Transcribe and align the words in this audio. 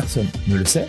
personne 0.00 0.28
ne 0.46 0.54
le 0.54 0.64
sait, 0.64 0.86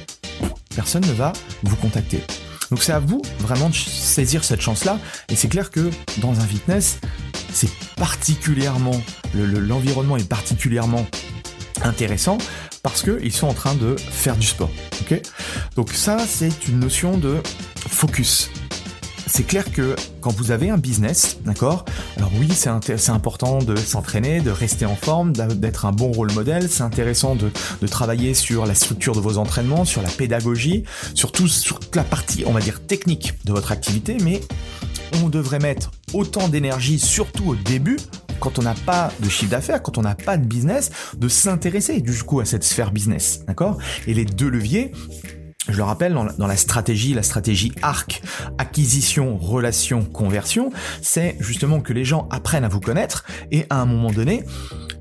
personne 0.76 1.04
ne 1.04 1.14
va 1.14 1.34
vous 1.64 1.76
contacter. 1.78 2.22
Donc 2.70 2.84
c'est 2.84 2.92
à 2.92 3.00
vous 3.00 3.24
vraiment 3.40 3.70
de 3.70 3.74
saisir 3.74 4.44
cette 4.44 4.62
chance-là. 4.62 5.00
Et 5.30 5.36
c'est 5.36 5.48
clair 5.48 5.72
que 5.72 5.90
dans 6.18 6.40
un 6.40 6.46
fitness, 6.46 7.00
c'est 7.52 7.72
particulièrement, 7.96 9.02
l'environnement 9.34 10.16
est 10.16 10.30
particulièrement 10.30 11.08
intéressant 11.82 12.38
parce 12.84 13.02
qu'ils 13.02 13.34
sont 13.34 13.48
en 13.48 13.56
train 13.56 13.74
de 13.74 13.96
faire 13.96 14.36
du 14.36 14.46
sport. 14.46 14.70
Donc 15.76 15.92
ça, 15.92 16.20
c'est 16.28 16.68
une 16.68 16.80
notion 16.80 17.18
de 17.18 17.42
focus 17.88 18.52
c'est 19.32 19.44
clair 19.44 19.72
que 19.72 19.96
quand 20.22 20.34
vous 20.36 20.52
avez 20.52 20.70
un 20.70 20.78
business, 20.78 21.38
d'accord 21.46 21.86
Alors 22.18 22.32
oui, 22.40 22.50
c'est 22.52 23.10
important 23.10 23.60
de 23.60 23.76
s'entraîner, 23.76 24.42
de 24.42 24.50
rester 24.50 24.86
en 24.86 24.96
forme, 24.96 25.34
d'être 25.34 25.86
un 25.86 25.92
bon 25.92 26.12
rôle 26.12 26.32
modèle. 26.34 26.68
C'est 26.70 26.84
intéressant 26.84 27.36
de, 27.36 27.52
travailler 27.88 28.34
sur 28.34 28.66
la 28.66 28.76
structure 28.76 29.16
de 29.16 29.20
vos 29.20 29.38
entraînements, 29.38 29.86
sur 29.86 30.02
la 30.02 30.10
pédagogie, 30.10 30.84
surtout 31.14 31.48
sur 31.48 31.80
toute 31.80 31.96
la 31.96 32.04
partie, 32.04 32.44
on 32.46 32.52
va 32.52 32.60
dire, 32.60 32.86
technique 32.86 33.34
de 33.46 33.52
votre 33.52 33.72
activité. 33.72 34.18
Mais 34.24 34.42
on 35.24 35.30
devrait 35.30 35.60
mettre 35.60 35.92
autant 36.14 36.48
d'énergie, 36.48 37.00
surtout 37.00 37.50
au 37.50 37.56
début, 37.56 37.98
quand 38.40 38.58
on 38.58 38.64
n'a 38.64 38.76
pas 38.76 39.12
de 39.20 39.30
chiffre 39.30 39.52
d'affaires, 39.52 39.82
quand 39.84 39.98
on 39.98 40.02
n'a 40.02 40.16
pas 40.16 40.38
de 40.38 40.46
business, 40.46 40.92
de 41.18 41.28
s'intéresser 41.28 42.02
du 42.02 42.24
coup 42.24 42.40
à 42.40 42.46
cette 42.46 42.64
sphère 42.64 42.92
business, 42.92 43.44
d'accord? 43.48 43.78
Et 44.08 44.14
les 44.14 44.26
deux 44.26 44.50
leviers, 44.50 44.92
je 45.72 45.78
le 45.78 45.84
rappelle, 45.84 46.14
dans 46.14 46.48
la, 46.48 46.58
stratégie, 46.58 47.14
la 47.14 47.24
stratégie 47.24 47.72
ARC, 47.82 48.22
acquisition, 48.58 49.38
relation, 49.38 50.04
conversion, 50.04 50.72
c'est 51.02 51.36
justement 51.40 51.80
que 51.82 51.94
les 51.94 52.06
gens 52.06 52.28
apprennent 52.32 52.64
à 52.64 52.70
vous 52.70 52.80
connaître 52.80 53.26
et 53.52 53.66
à 53.70 53.82
un 53.82 53.86
moment 53.86 54.12
donné, 54.12 54.44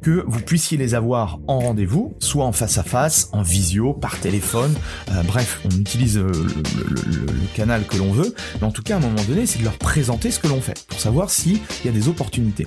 que 0.02 0.24
vous 0.26 0.40
puissiez 0.40 0.78
les 0.78 0.94
avoir 0.94 1.40
en 1.48 1.58
rendez-vous, 1.58 2.14
soit 2.20 2.44
en 2.44 2.52
face 2.52 2.78
à 2.78 2.82
face, 2.82 3.28
en 3.32 3.42
visio, 3.42 3.92
par 3.92 4.18
téléphone, 4.20 4.74
euh, 5.10 5.22
bref, 5.24 5.60
on 5.64 5.76
utilise 5.76 6.18
euh, 6.18 6.30
le, 6.30 7.26
le, 7.26 7.26
canal 7.54 7.84
que 7.84 7.96
l'on 7.96 8.12
veut, 8.12 8.34
mais 8.60 8.66
en 8.66 8.70
tout 8.70 8.82
cas 8.82 8.94
à 8.94 8.98
un 8.98 9.00
moment 9.00 9.22
donné, 9.26 9.46
c'est 9.46 9.58
de 9.58 9.64
leur 9.64 9.78
présenter 9.78 10.30
ce 10.30 10.38
que 10.38 10.46
l'on 10.46 10.60
fait, 10.60 10.84
pour 10.88 11.00
savoir 11.00 11.30
s'il 11.30 11.58
y 11.84 11.88
a 11.88 11.92
des 11.92 12.08
opportunités 12.08 12.66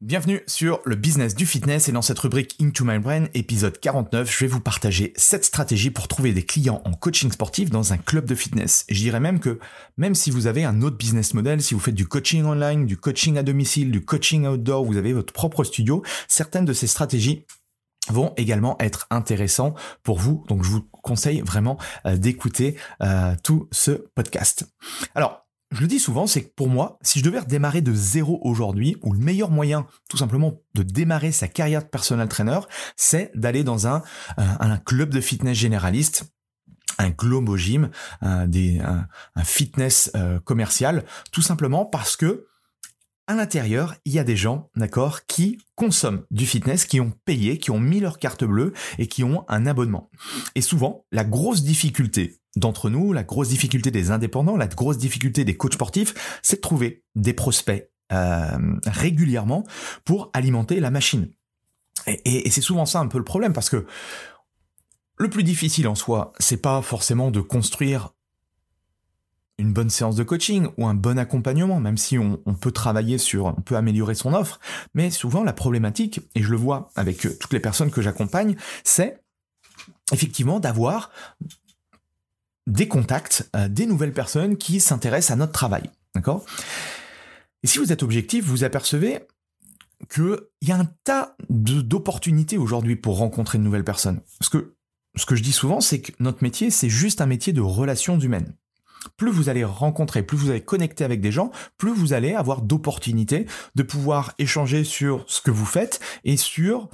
Bienvenue 0.00 0.42
sur 0.46 0.80
le 0.84 0.94
business 0.94 1.34
du 1.34 1.44
fitness 1.44 1.88
et 1.88 1.92
dans 1.92 2.02
cette 2.02 2.20
rubrique 2.20 2.54
Into 2.62 2.84
My 2.84 3.00
Brain, 3.00 3.24
épisode 3.34 3.80
49, 3.80 4.30
je 4.30 4.44
vais 4.44 4.46
vous 4.46 4.60
partager 4.60 5.12
cette 5.16 5.44
stratégie 5.44 5.90
pour 5.90 6.06
trouver 6.06 6.32
des 6.32 6.44
clients 6.44 6.82
en 6.84 6.92
coaching 6.92 7.32
sportif 7.32 7.68
dans 7.68 7.92
un 7.92 7.98
club 7.98 8.24
de 8.24 8.36
fitness. 8.36 8.84
je 8.88 8.94
dirais 8.94 9.18
même 9.18 9.40
que 9.40 9.58
même 9.96 10.14
si 10.14 10.30
vous 10.30 10.46
avez 10.46 10.64
un 10.64 10.82
autre 10.82 10.96
business 10.96 11.34
model, 11.34 11.60
si 11.60 11.74
vous 11.74 11.80
faites 11.80 11.96
du 11.96 12.06
coaching 12.06 12.44
online, 12.44 12.86
du 12.86 12.96
coaching 12.96 13.38
à 13.38 13.42
domicile, 13.42 13.90
du 13.90 14.04
coaching 14.04 14.46
outdoor, 14.46 14.84
vous 14.84 14.98
avez 14.98 15.12
votre 15.12 15.32
propre 15.32 15.64
studio, 15.64 16.04
certaines 16.28 16.64
de 16.64 16.72
ces 16.72 16.86
stratégies 16.86 17.44
vont 18.08 18.34
également 18.36 18.76
être 18.78 19.08
intéressants 19.10 19.74
pour 20.04 20.20
vous. 20.20 20.44
Donc 20.46 20.62
je 20.62 20.70
vous 20.70 20.82
conseille 21.02 21.40
vraiment 21.40 21.76
euh, 22.06 22.16
d'écouter 22.16 22.76
euh, 23.02 23.34
tout 23.42 23.68
ce 23.72 23.90
podcast. 24.14 24.64
Alors, 25.16 25.47
je 25.70 25.82
le 25.82 25.86
dis 25.86 26.00
souvent, 26.00 26.26
c'est 26.26 26.44
que 26.44 26.54
pour 26.54 26.68
moi, 26.68 26.98
si 27.02 27.18
je 27.18 27.24
devais 27.24 27.40
redémarrer 27.40 27.82
de 27.82 27.92
zéro 27.92 28.40
aujourd'hui, 28.42 28.96
ou 29.02 29.12
le 29.12 29.18
meilleur 29.18 29.50
moyen, 29.50 29.86
tout 30.08 30.16
simplement, 30.16 30.54
de 30.74 30.82
démarrer 30.82 31.30
sa 31.30 31.46
carrière 31.46 31.82
de 31.82 31.88
personal 31.88 32.28
trainer, 32.28 32.60
c'est 32.96 33.30
d'aller 33.34 33.64
dans 33.64 33.86
un, 33.86 34.02
un, 34.38 34.78
club 34.78 35.10
de 35.10 35.20
fitness 35.20 35.58
généraliste, 35.58 36.24
un 36.98 37.10
globo 37.10 37.56
gym, 37.56 37.90
un, 38.22 38.46
des, 38.46 38.80
un, 38.80 39.06
fitness 39.44 40.10
euh, 40.14 40.40
commercial, 40.40 41.04
tout 41.32 41.42
simplement 41.42 41.84
parce 41.84 42.16
que 42.16 42.46
à 43.26 43.34
l'intérieur, 43.34 43.94
il 44.06 44.14
y 44.14 44.18
a 44.18 44.24
des 44.24 44.36
gens, 44.36 44.70
d'accord, 44.74 45.26
qui 45.26 45.58
consomment 45.74 46.24
du 46.30 46.46
fitness, 46.46 46.86
qui 46.86 46.98
ont 46.98 47.12
payé, 47.26 47.58
qui 47.58 47.70
ont 47.70 47.78
mis 47.78 48.00
leur 48.00 48.18
carte 48.18 48.42
bleue 48.42 48.72
et 48.96 49.06
qui 49.06 49.22
ont 49.22 49.44
un 49.48 49.66
abonnement. 49.66 50.08
Et 50.54 50.62
souvent, 50.62 51.04
la 51.12 51.24
grosse 51.24 51.62
difficulté 51.62 52.37
d'entre 52.56 52.90
nous, 52.90 53.12
la 53.12 53.24
grosse 53.24 53.48
difficulté 53.48 53.90
des 53.90 54.10
indépendants, 54.10 54.56
la 54.56 54.66
grosse 54.66 54.98
difficulté 54.98 55.44
des 55.44 55.56
coachs 55.56 55.74
sportifs, 55.74 56.40
c'est 56.42 56.56
de 56.56 56.60
trouver 56.60 57.04
des 57.14 57.32
prospects 57.32 57.90
euh, 58.12 58.58
régulièrement 58.86 59.64
pour 60.04 60.30
alimenter 60.32 60.80
la 60.80 60.90
machine. 60.90 61.30
Et, 62.06 62.48
c'est 62.50 62.62
souvent 62.62 62.86
ça 62.86 63.00
un 63.00 63.06
peu 63.06 63.18
le 63.18 63.24
problème 63.24 63.52
parce 63.52 63.68
que 63.68 63.84
le 65.16 65.28
plus 65.28 65.42
difficile 65.42 65.88
en 65.88 65.94
soi, 65.94 66.32
c'est 66.38 66.62
pas 66.62 66.80
forcément 66.80 67.30
de 67.30 67.40
construire 67.40 68.14
une 69.58 69.72
bonne 69.72 69.90
séance 69.90 70.14
de 70.14 70.22
coaching 70.22 70.68
ou 70.78 70.86
un 70.86 70.94
bon 70.94 71.18
accompagnement, 71.18 71.80
même 71.80 71.98
si 71.98 72.16
on, 72.16 72.36
peut 72.54 72.70
travailler 72.70 73.18
sur, 73.18 73.46
on 73.46 73.60
peut 73.60 73.76
améliorer 73.76 74.14
son 74.14 74.32
offre, 74.32 74.60
mais 74.94 75.10
souvent 75.10 75.42
la 75.42 75.52
problématique, 75.52 76.20
et 76.36 76.42
je 76.42 76.50
le 76.50 76.56
vois 76.56 76.90
avec 76.94 77.18
toutes 77.18 77.52
les 77.52 77.58
personnes 77.58 77.90
que 77.90 78.00
j'accompagne, 78.00 78.56
c'est 78.84 79.20
effectivement 80.12 80.60
d'avoir 80.60 81.10
des 82.68 82.86
contacts, 82.88 83.48
euh, 83.56 83.68
des 83.68 83.86
nouvelles 83.86 84.12
personnes 84.12 84.56
qui 84.56 84.80
s'intéressent 84.80 85.32
à 85.32 85.36
notre 85.36 85.52
travail, 85.52 85.90
d'accord? 86.14 86.44
Et 87.62 87.66
si 87.66 87.78
vous 87.78 87.92
êtes 87.92 88.02
objectif, 88.02 88.44
vous 88.44 88.62
apercevez 88.62 89.20
qu'il 90.08 90.38
y 90.62 90.70
a 90.70 90.76
un 90.76 90.88
tas 91.02 91.34
d'opportunités 91.50 92.56
aujourd'hui 92.56 92.94
pour 92.94 93.18
rencontrer 93.18 93.58
de 93.58 93.64
nouvelles 93.64 93.84
personnes. 93.84 94.20
Parce 94.38 94.48
que 94.48 94.76
ce 95.16 95.26
que 95.26 95.34
je 95.34 95.42
dis 95.42 95.52
souvent, 95.52 95.80
c'est 95.80 96.00
que 96.00 96.12
notre 96.20 96.44
métier, 96.44 96.70
c'est 96.70 96.88
juste 96.88 97.20
un 97.20 97.26
métier 97.26 97.52
de 97.52 97.60
relations 97.60 98.18
humaines 98.18 98.54
plus 99.16 99.30
vous 99.30 99.48
allez 99.48 99.64
rencontrer, 99.64 100.22
plus 100.22 100.36
vous 100.36 100.50
allez 100.50 100.60
connecter 100.60 101.04
avec 101.04 101.20
des 101.20 101.32
gens, 101.32 101.50
plus 101.76 101.92
vous 101.92 102.12
allez 102.12 102.34
avoir 102.34 102.62
d'opportunités 102.62 103.46
de 103.74 103.82
pouvoir 103.82 104.34
échanger 104.38 104.84
sur 104.84 105.24
ce 105.26 105.40
que 105.40 105.50
vous 105.50 105.66
faites 105.66 106.00
et 106.24 106.36
sur 106.36 106.88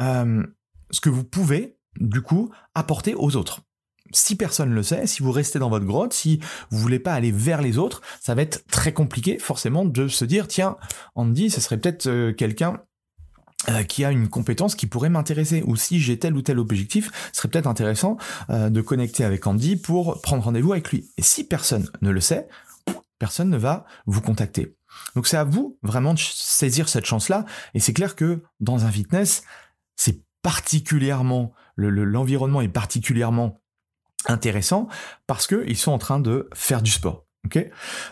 euh, 0.00 0.42
ce 0.90 1.00
que 1.00 1.10
vous 1.10 1.24
pouvez, 1.24 1.76
du 1.98 2.22
coup, 2.22 2.50
apporter 2.74 3.14
aux 3.14 3.36
autres. 3.36 3.62
Si 4.12 4.36
personne 4.36 4.70
ne 4.70 4.74
le 4.74 4.82
sait, 4.82 5.06
si 5.06 5.22
vous 5.22 5.32
restez 5.32 5.58
dans 5.58 5.70
votre 5.70 5.86
grotte, 5.86 6.12
si 6.12 6.40
vous 6.70 6.78
voulez 6.78 6.98
pas 6.98 7.14
aller 7.14 7.32
vers 7.32 7.62
les 7.62 7.78
autres, 7.78 8.02
ça 8.20 8.34
va 8.34 8.42
être 8.42 8.64
très 8.66 8.92
compliqué 8.92 9.38
forcément 9.38 9.84
de 9.84 10.08
se 10.08 10.24
dire 10.24 10.48
tiens, 10.48 10.76
Andy, 11.14 11.50
ce 11.50 11.60
serait 11.60 11.78
peut-être 11.78 12.06
euh, 12.06 12.32
quelqu'un 12.32 12.80
euh, 13.68 13.84
qui 13.84 14.04
a 14.04 14.10
une 14.10 14.28
compétence 14.28 14.74
qui 14.74 14.86
pourrait 14.86 15.08
m'intéresser 15.08 15.62
ou 15.66 15.76
si 15.76 16.00
j'ai 16.00 16.18
tel 16.18 16.34
ou 16.34 16.42
tel 16.42 16.58
objectif, 16.58 17.10
ce 17.32 17.38
serait 17.38 17.48
peut-être 17.48 17.68
intéressant 17.68 18.16
euh, 18.50 18.70
de 18.70 18.80
connecter 18.80 19.24
avec 19.24 19.46
Andy 19.46 19.76
pour 19.76 20.20
prendre 20.20 20.42
rendez-vous 20.42 20.72
avec 20.72 20.90
lui. 20.90 21.08
Et 21.16 21.22
si 21.22 21.44
personne 21.44 21.88
ne 22.00 22.10
le 22.10 22.20
sait, 22.20 22.48
personne 23.20 23.50
ne 23.50 23.58
va 23.58 23.84
vous 24.06 24.20
contacter. 24.20 24.74
Donc 25.14 25.28
c'est 25.28 25.36
à 25.36 25.44
vous 25.44 25.78
vraiment 25.82 26.12
de 26.14 26.18
saisir 26.18 26.88
cette 26.88 27.06
chance-là. 27.06 27.44
Et 27.74 27.80
c'est 27.80 27.92
clair 27.92 28.16
que 28.16 28.42
dans 28.58 28.84
un 28.84 28.90
fitness, 28.90 29.44
c'est 29.94 30.22
particulièrement 30.42 31.52
l'environnement 31.76 32.60
est 32.60 32.68
particulièrement 32.68 33.61
intéressant 34.26 34.88
parce 35.26 35.46
que 35.46 35.64
ils 35.66 35.76
sont 35.76 35.92
en 35.92 35.98
train 35.98 36.20
de 36.20 36.48
faire 36.54 36.82
du 36.82 36.90
sport. 36.90 37.24
Ok? 37.44 37.58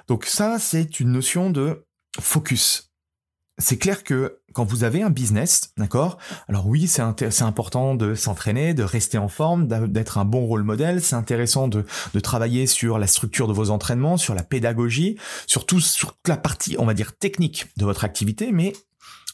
Donc 0.08 0.24
ça, 0.24 0.58
c'est 0.58 1.00
une 1.00 1.12
notion 1.12 1.50
de 1.50 1.84
focus 2.20 2.90
c'est 3.60 3.78
clair 3.78 4.02
que 4.02 4.40
quand 4.52 4.64
vous 4.64 4.84
avez 4.84 5.02
un 5.02 5.10
business, 5.10 5.72
d'accord? 5.76 6.18
Alors 6.48 6.66
oui, 6.66 6.88
c'est 6.88 7.02
important 7.42 7.94
de 7.94 8.14
s'entraîner, 8.14 8.74
de 8.74 8.82
rester 8.82 9.18
en 9.18 9.28
forme, 9.28 9.68
d'être 9.68 10.18
un 10.18 10.24
bon 10.24 10.46
rôle 10.46 10.64
modèle. 10.64 11.00
C'est 11.00 11.14
intéressant 11.14 11.68
de, 11.68 11.84
travailler 12.22 12.66
sur 12.66 12.98
la 12.98 13.06
structure 13.06 13.46
de 13.46 13.52
vos 13.52 13.70
entraînements, 13.70 14.16
sur 14.16 14.34
la 14.34 14.42
pédagogie, 14.42 15.16
surtout 15.46 15.80
sur 15.80 16.12
toute 16.12 16.28
la 16.28 16.36
partie, 16.36 16.76
on 16.78 16.86
va 16.86 16.94
dire, 16.94 17.16
technique 17.16 17.66
de 17.76 17.84
votre 17.84 18.04
activité. 18.04 18.50
Mais 18.50 18.72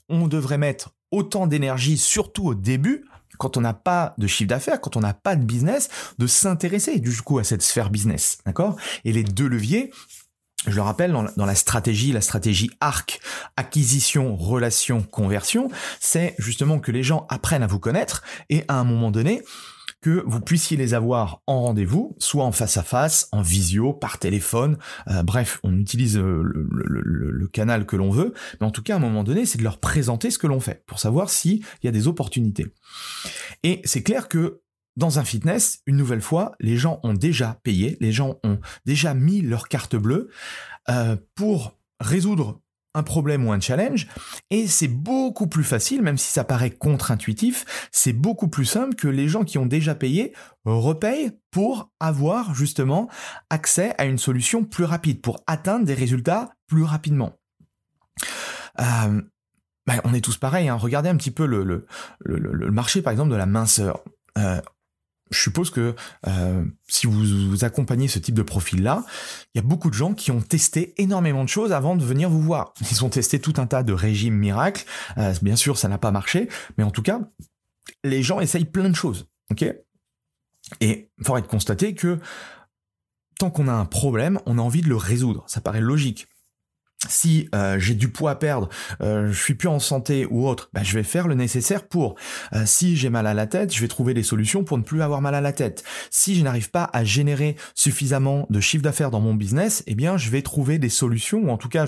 on 0.08 0.26
devrait 0.26 0.58
mettre 0.58 0.90
autant 1.10 1.46
d'énergie, 1.46 1.96
surtout 1.96 2.46
au 2.48 2.54
début, 2.54 3.06
quand 3.38 3.56
on 3.56 3.60
n'a 3.60 3.74
pas 3.74 4.14
de 4.18 4.26
chiffre 4.26 4.48
d'affaires, 4.48 4.80
quand 4.80 4.96
on 4.96 5.00
n'a 5.00 5.14
pas 5.14 5.36
de 5.36 5.44
business, 5.44 5.88
de 6.18 6.26
s'intéresser 6.26 6.98
du 7.00 7.20
coup 7.22 7.38
à 7.38 7.44
cette 7.44 7.62
sphère 7.62 7.90
business, 7.90 8.38
d'accord? 8.46 8.76
Et 9.04 9.12
les 9.12 9.24
deux 9.24 9.48
leviers, 9.48 9.92
je 10.66 10.74
le 10.74 10.82
rappelle, 10.82 11.12
dans 11.12 11.46
la 11.46 11.54
stratégie, 11.54 12.12
la 12.12 12.20
stratégie 12.20 12.70
ARC, 12.80 13.20
acquisition, 13.56 14.36
relation, 14.36 15.02
conversion, 15.02 15.70
c'est 16.00 16.34
justement 16.38 16.80
que 16.80 16.90
les 16.90 17.02
gens 17.02 17.26
apprennent 17.28 17.62
à 17.62 17.68
vous 17.68 17.78
connaître 17.78 18.22
et 18.50 18.64
à 18.68 18.74
un 18.74 18.84
moment 18.84 19.10
donné, 19.10 19.42
que 20.00 20.22
vous 20.26 20.40
puissiez 20.40 20.76
les 20.76 20.94
avoir 20.94 21.42
en 21.46 21.62
rendez-vous, 21.62 22.14
soit 22.18 22.44
en 22.44 22.52
face 22.52 22.76
à 22.76 22.82
face, 22.82 23.28
en 23.32 23.42
visio, 23.42 23.92
par 23.92 24.18
téléphone, 24.18 24.78
euh, 25.08 25.22
bref, 25.22 25.58
on 25.64 25.76
utilise 25.76 26.16
euh, 26.16 26.42
le, 26.44 27.35
canal 27.46 27.86
que 27.86 27.96
l'on 27.96 28.10
veut, 28.10 28.34
mais 28.60 28.66
en 28.66 28.70
tout 28.70 28.82
cas, 28.82 28.94
à 28.94 28.96
un 28.96 29.00
moment 29.00 29.24
donné, 29.24 29.46
c'est 29.46 29.58
de 29.58 29.64
leur 29.64 29.78
présenter 29.78 30.30
ce 30.30 30.38
que 30.38 30.46
l'on 30.46 30.60
fait, 30.60 30.84
pour 30.86 30.98
savoir 30.98 31.30
s'il 31.30 31.64
y 31.82 31.88
a 31.88 31.92
des 31.92 32.08
opportunités. 32.08 32.66
Et 33.62 33.80
c'est 33.84 34.02
clair 34.02 34.28
que 34.28 34.60
dans 34.96 35.18
un 35.18 35.24
fitness, 35.24 35.80
une 35.86 35.96
nouvelle 35.96 36.22
fois, 36.22 36.52
les 36.58 36.76
gens 36.76 37.00
ont 37.02 37.12
déjà 37.12 37.60
payé, 37.62 37.96
les 38.00 38.12
gens 38.12 38.38
ont 38.44 38.58
déjà 38.86 39.14
mis 39.14 39.42
leur 39.42 39.68
carte 39.68 39.96
bleue 39.96 40.30
euh, 40.88 41.16
pour 41.34 41.78
résoudre 42.00 42.60
un 42.94 43.02
problème 43.02 43.46
ou 43.46 43.52
un 43.52 43.60
challenge, 43.60 44.08
et 44.48 44.66
c'est 44.66 44.88
beaucoup 44.88 45.48
plus 45.48 45.64
facile, 45.64 46.00
même 46.00 46.16
si 46.16 46.32
ça 46.32 46.44
paraît 46.44 46.70
contre-intuitif, 46.70 47.66
c'est 47.92 48.14
beaucoup 48.14 48.48
plus 48.48 48.64
simple 48.64 48.94
que 48.94 49.06
les 49.06 49.28
gens 49.28 49.44
qui 49.44 49.58
ont 49.58 49.66
déjà 49.66 49.94
payé 49.94 50.32
repayent 50.64 51.32
pour 51.50 51.90
avoir 52.00 52.54
justement 52.54 53.10
accès 53.50 53.94
à 53.98 54.06
une 54.06 54.16
solution 54.16 54.64
plus 54.64 54.84
rapide, 54.84 55.20
pour 55.20 55.42
atteindre 55.46 55.84
des 55.84 55.92
résultats 55.92 56.55
plus 56.66 56.84
rapidement. 56.84 57.38
Euh, 58.80 59.22
ben, 59.86 60.00
on 60.04 60.12
est 60.14 60.20
tous 60.20 60.36
pareils, 60.36 60.68
hein. 60.68 60.76
regardez 60.76 61.08
un 61.08 61.16
petit 61.16 61.30
peu 61.30 61.46
le, 61.46 61.62
le, 61.62 61.86
le, 62.20 62.70
marché 62.72 63.02
par 63.02 63.12
exemple 63.12 63.30
de 63.30 63.36
la 63.36 63.46
minceur. 63.46 64.02
Euh, 64.36 64.60
je 65.30 65.40
suppose 65.40 65.70
que 65.70 65.94
euh, 66.26 66.64
si 66.86 67.06
vous, 67.06 67.64
accompagnez 67.64 68.08
ce 68.08 68.18
type 68.18 68.34
de 68.34 68.42
profil-là, 68.42 69.04
il 69.54 69.58
y 69.58 69.64
a 69.64 69.66
beaucoup 69.66 69.90
de 69.90 69.94
gens 69.94 70.14
qui 70.14 70.30
ont 70.30 70.40
testé 70.40 70.94
énormément 70.98 71.42
de 71.42 71.48
choses 71.48 71.72
avant 71.72 71.96
de 71.96 72.04
venir 72.04 72.30
vous 72.30 72.42
voir. 72.42 72.74
Ils 72.90 73.04
ont 73.04 73.08
testé 73.08 73.40
tout 73.40 73.54
un 73.56 73.66
tas 73.66 73.82
de 73.82 73.92
régimes 73.92 74.36
miracles. 74.36 74.84
Euh, 75.18 75.34
bien 75.42 75.56
sûr, 75.56 75.78
ça 75.78 75.88
n'a 75.88 75.98
pas 75.98 76.12
marché, 76.12 76.48
mais 76.78 76.84
en 76.84 76.90
tout 76.90 77.02
cas, 77.02 77.20
les 78.04 78.22
gens 78.22 78.40
essayent 78.40 78.66
plein 78.66 78.88
de 78.88 78.94
choses. 78.94 79.26
Ok? 79.50 79.62
Et 80.80 81.10
il 81.18 81.26
faudrait 81.26 81.42
constater 81.42 81.94
que 81.94 82.18
tant 83.38 83.50
qu'on 83.50 83.68
a 83.68 83.72
un 83.72 83.84
problème, 83.84 84.40
on 84.46 84.58
a 84.58 84.62
envie 84.62 84.82
de 84.82 84.88
le 84.88 84.96
résoudre. 84.96 85.44
Ça 85.46 85.60
paraît 85.60 85.80
logique 85.80 86.26
si 87.08 87.48
euh, 87.54 87.78
j'ai 87.78 87.94
du 87.94 88.08
poids 88.08 88.32
à 88.32 88.34
perdre, 88.34 88.68
euh, 89.00 89.30
je 89.30 89.40
suis 89.40 89.54
plus 89.54 89.68
en 89.68 89.78
santé 89.78 90.26
ou 90.30 90.46
autre, 90.48 90.70
bah, 90.72 90.82
je 90.82 90.94
vais 90.94 91.02
faire 91.02 91.28
le 91.28 91.34
nécessaire 91.34 91.86
pour. 91.86 92.16
Euh, 92.52 92.62
si 92.66 92.96
j'ai 92.96 93.10
mal 93.10 93.26
à 93.26 93.34
la 93.34 93.46
tête, 93.46 93.74
je 93.74 93.80
vais 93.80 93.88
trouver 93.88 94.14
des 94.14 94.22
solutions 94.22 94.64
pour 94.64 94.78
ne 94.78 94.82
plus 94.82 95.02
avoir 95.02 95.20
mal 95.20 95.34
à 95.34 95.40
la 95.40 95.52
tête. 95.52 95.84
Si 96.10 96.34
je 96.34 96.42
n'arrive 96.42 96.70
pas 96.70 96.88
à 96.92 97.04
générer 97.04 97.56
suffisamment 97.74 98.46
de 98.50 98.60
chiffre 98.60 98.82
d'affaires 98.82 99.10
dans 99.10 99.20
mon 99.20 99.34
business, 99.34 99.82
eh 99.86 99.94
bien, 99.94 100.16
je 100.16 100.30
vais 100.30 100.42
trouver 100.42 100.78
des 100.78 100.88
solutions, 100.88 101.38
ou 101.40 101.50
en 101.50 101.58
tout 101.58 101.68
cas, 101.68 101.86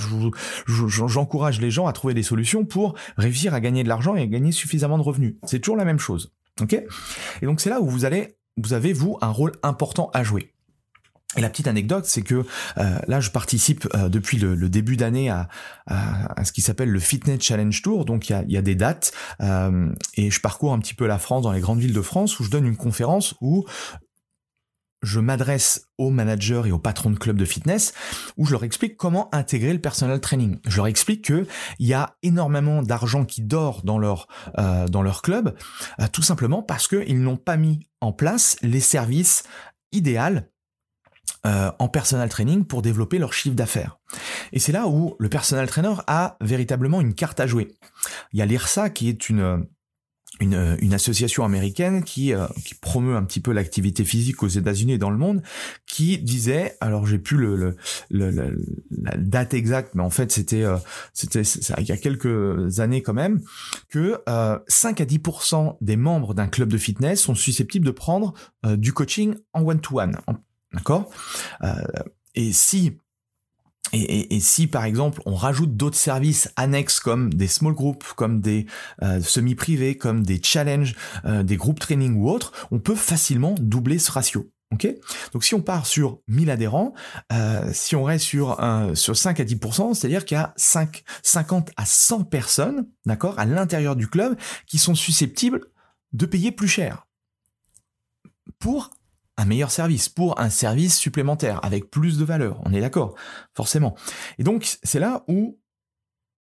j'encourage 0.66 1.60
les 1.60 1.70
gens 1.70 1.86
à 1.86 1.92
trouver 1.92 2.14
des 2.14 2.22
solutions 2.22 2.64
pour 2.64 2.94
réussir 3.16 3.54
à 3.54 3.60
gagner 3.60 3.82
de 3.82 3.88
l'argent 3.88 4.14
et 4.14 4.22
à 4.22 4.26
gagner 4.26 4.52
suffisamment 4.52 4.98
de 4.98 5.02
revenus. 5.02 5.34
C'est 5.44 5.60
toujours 5.60 5.76
la 5.76 5.84
même 5.84 5.98
chose. 5.98 6.32
Ok? 6.60 6.74
Et 6.74 7.46
donc 7.46 7.60
c'est 7.60 7.70
là 7.70 7.80
où 7.80 7.88
vous 7.88 8.04
allez, 8.04 8.36
vous 8.56 8.72
avez 8.72 8.92
vous 8.92 9.16
un 9.20 9.30
rôle 9.30 9.52
important 9.62 10.10
à 10.12 10.24
jouer. 10.24 10.52
Et 11.36 11.42
la 11.42 11.50
petite 11.50 11.68
anecdote, 11.68 12.06
c'est 12.06 12.22
que 12.22 12.46
euh, 12.78 12.98
là, 13.06 13.20
je 13.20 13.30
participe 13.30 13.86
euh, 13.94 14.08
depuis 14.08 14.38
le, 14.38 14.56
début 14.70 14.96
d'année 14.96 15.28
à, 15.28 15.48
ce 16.42 16.52
qui 16.52 16.62
s'appelle 16.62 16.88
le 16.88 17.00
Fitness 17.00 17.42
Challenge 17.42 17.82
Tour. 17.82 18.06
Donc, 18.06 18.30
il 18.30 18.32
y 18.32 18.34
a, 18.34 18.44
y 18.48 18.56
a, 18.56 18.62
des 18.62 18.74
dates 18.74 19.12
euh, 19.42 19.92
et 20.14 20.30
je 20.30 20.40
parcours 20.40 20.72
un 20.72 20.78
petit 20.78 20.94
peu 20.94 21.06
la 21.06 21.18
France, 21.18 21.42
dans 21.42 21.52
les 21.52 21.60
grandes 21.60 21.80
villes 21.80 21.92
de 21.92 22.02
France, 22.02 22.40
où 22.40 22.44
je 22.44 22.50
donne 22.50 22.66
une 22.66 22.78
conférence 22.78 23.34
où 23.42 23.66
je 25.02 25.20
m'adresse 25.20 25.86
aux 25.98 26.10
managers 26.10 26.62
et 26.64 26.72
aux 26.72 26.78
patrons 26.78 27.10
de 27.10 27.18
clubs 27.18 27.36
de 27.36 27.44
fitness 27.44 27.92
où 28.36 28.46
je 28.46 28.50
leur 28.50 28.64
explique 28.64 28.96
comment 28.96 29.32
intégrer 29.32 29.72
le 29.72 29.80
personal 29.80 30.20
training. 30.20 30.58
Je 30.66 30.76
leur 30.76 30.88
explique 30.88 31.26
que 31.26 31.46
il 31.78 31.86
y 31.86 31.94
a 31.94 32.16
énormément 32.24 32.82
d'argent 32.82 33.24
qui 33.24 33.42
dort 33.42 33.82
dans 33.84 33.98
leur 33.98 34.26
dans 34.56 35.02
leur 35.02 35.22
club, 35.22 35.56
tout 36.10 36.22
simplement 36.22 36.64
parce 36.64 36.88
qu'ils 36.88 37.22
n'ont 37.22 37.36
pas 37.36 37.56
mis 37.56 37.86
en 38.00 38.12
place 38.12 38.56
les 38.62 38.80
services 38.80 39.44
idéaux 39.92 40.40
euh, 41.48 41.70
en 41.78 41.88
personal 41.88 42.28
training 42.28 42.64
pour 42.64 42.82
développer 42.82 43.18
leur 43.18 43.32
chiffre 43.32 43.56
d'affaires. 43.56 43.98
Et 44.52 44.58
c'est 44.58 44.72
là 44.72 44.86
où 44.86 45.16
le 45.18 45.28
personal 45.28 45.66
trainer 45.66 45.94
a 46.06 46.36
véritablement 46.42 47.00
une 47.00 47.14
carte 47.14 47.40
à 47.40 47.46
jouer. 47.46 47.74
Il 48.32 48.38
y 48.38 48.42
a 48.42 48.46
l'IRSA 48.46 48.90
qui 48.90 49.08
est 49.08 49.30
une 49.30 49.66
une, 50.40 50.76
une, 50.80 50.94
association 50.94 51.44
américaine 51.44 52.04
qui, 52.04 52.32
euh, 52.32 52.46
qui 52.64 52.74
promeut 52.74 53.16
un 53.16 53.24
petit 53.24 53.40
peu 53.40 53.52
l'activité 53.52 54.04
physique 54.04 54.42
aux 54.42 54.48
États-Unis 54.48 54.92
et 54.92 54.98
dans 54.98 55.10
le 55.10 55.16
monde, 55.16 55.42
qui 55.86 56.18
disait, 56.18 56.76
alors 56.80 57.06
j'ai 57.06 57.18
plus 57.18 57.36
le, 57.36 57.56
le, 57.56 57.76
le, 58.10 58.64
la 58.90 59.16
date 59.16 59.54
exacte, 59.54 59.94
mais 59.94 60.02
en 60.02 60.10
fait 60.10 60.30
c'était 60.30 60.62
euh, 60.62 60.76
c'était 61.12 61.42
il 61.42 61.86
y 61.86 61.92
a 61.92 61.96
quelques 61.96 62.78
années 62.78 63.02
quand 63.02 63.14
même, 63.14 63.40
que 63.88 64.20
euh, 64.28 64.58
5 64.68 65.00
à 65.00 65.04
10% 65.04 65.76
des 65.80 65.96
membres 65.96 66.34
d'un 66.34 66.46
club 66.46 66.70
de 66.70 66.78
fitness 66.78 67.20
sont 67.20 67.34
susceptibles 67.34 67.86
de 67.86 67.90
prendre 67.90 68.34
du 68.64 68.92
coaching 68.92 69.34
en 69.54 69.62
one-to-one, 69.62 70.12
-one, 70.26 70.36
D'accord? 70.72 71.10
Euh, 71.62 71.82
Et 72.34 72.52
si 72.52 72.98
et, 73.94 74.38
si 74.40 74.66
par 74.66 74.84
exemple 74.84 75.22
on 75.24 75.34
rajoute 75.34 75.74
d'autres 75.74 75.96
services 75.96 76.50
annexes 76.56 77.00
comme 77.00 77.32
des 77.32 77.46
small 77.46 77.72
groups, 77.72 78.12
comme 78.12 78.42
des 78.42 78.66
euh, 79.02 79.22
semi-privés, 79.22 79.96
comme 79.96 80.26
des 80.26 80.42
challenges, 80.42 80.94
euh, 81.24 81.42
des 81.42 81.56
groupes 81.56 81.80
training 81.80 82.14
ou 82.16 82.28
autres, 82.28 82.52
on 82.70 82.80
peut 82.80 82.94
facilement 82.94 83.54
doubler 83.58 83.98
ce 83.98 84.12
ratio. 84.12 84.50
Ok? 84.74 84.86
Donc 85.32 85.42
si 85.42 85.54
on 85.54 85.62
part 85.62 85.86
sur 85.86 86.20
1000 86.28 86.50
adhérents, 86.50 86.92
si 87.72 87.96
on 87.96 88.04
reste 88.04 88.26
sur, 88.26 88.60
sur 88.92 89.16
5 89.16 89.40
à 89.40 89.44
10%, 89.44 89.94
c'est-à-dire 89.94 90.26
qu'il 90.26 90.34
y 90.34 90.38
a 90.38 90.52
5, 90.56 91.02
50 91.22 91.70
à 91.78 91.86
100 91.86 92.24
personnes, 92.24 92.86
d'accord, 93.06 93.38
à 93.38 93.46
l'intérieur 93.46 93.96
du 93.96 94.08
club 94.08 94.36
qui 94.66 94.76
sont 94.76 94.94
susceptibles 94.94 95.62
de 96.12 96.26
payer 96.26 96.52
plus 96.52 96.68
cher 96.68 97.06
pour 98.58 98.90
un 99.38 99.44
meilleur 99.46 99.70
service, 99.70 100.08
pour 100.08 100.38
un 100.38 100.50
service 100.50 100.98
supplémentaire, 100.98 101.64
avec 101.64 101.90
plus 101.90 102.18
de 102.18 102.24
valeur, 102.24 102.60
on 102.66 102.74
est 102.74 102.80
d'accord, 102.80 103.14
forcément. 103.54 103.96
Et 104.38 104.42
donc, 104.42 104.78
c'est 104.82 104.98
là 104.98 105.24
où 105.28 105.58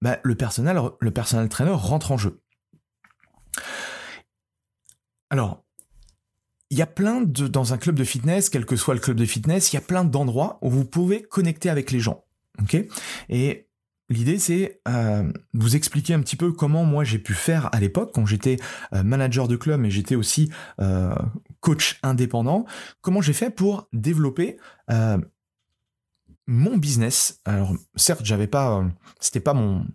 bah, 0.01 0.19
le, 0.23 0.35
personnel, 0.35 0.79
le 0.99 1.11
personnel 1.11 1.49
trainer 1.49 1.73
rentre 1.73 2.11
en 2.13 2.17
jeu. 2.17 2.41
Alors, 5.29 5.65
il 6.69 6.77
y 6.77 6.81
a 6.81 6.87
plein 6.87 7.21
de, 7.21 7.47
dans 7.47 7.73
un 7.73 7.77
club 7.77 7.95
de 7.95 8.03
fitness, 8.03 8.49
quel 8.49 8.65
que 8.65 8.75
soit 8.75 8.93
le 8.93 8.99
club 8.99 9.17
de 9.17 9.25
fitness, 9.25 9.73
il 9.73 9.75
y 9.75 9.79
a 9.79 9.81
plein 9.81 10.05
d'endroits 10.05 10.59
où 10.61 10.69
vous 10.69 10.85
pouvez 10.85 11.23
connecter 11.23 11.69
avec 11.69 11.91
les 11.91 11.99
gens. 11.99 12.23
ok? 12.61 12.77
Et 13.29 13.67
L'idée, 14.09 14.37
c'est 14.37 14.81
euh, 14.87 15.31
vous 15.53 15.75
expliquer 15.75 16.13
un 16.13 16.19
petit 16.19 16.35
peu 16.35 16.51
comment 16.51 16.83
moi 16.83 17.03
j'ai 17.03 17.19
pu 17.19 17.33
faire 17.33 17.69
à 17.73 17.79
l'époque, 17.79 18.11
quand 18.13 18.25
j'étais 18.25 18.57
euh, 18.93 19.01
manager 19.01 19.47
de 19.47 19.55
club, 19.55 19.79
mais 19.79 19.89
j'étais 19.89 20.15
aussi 20.15 20.51
euh, 20.81 21.15
coach 21.63 21.97
indépendant, 22.03 22.65
comment 23.01 23.21
j'ai 23.21 23.33
fait 23.33 23.49
pour 23.49 23.87
développer 23.93 24.57
euh, 24.91 25.17
mon 26.45 26.77
business? 26.77 27.39
Alors 27.45 27.73
certes, 27.95 28.23
j'avais 28.23 28.47
pas, 28.47 28.85
c'était 29.19 29.39
pas 29.39 29.53
mon 29.53 29.85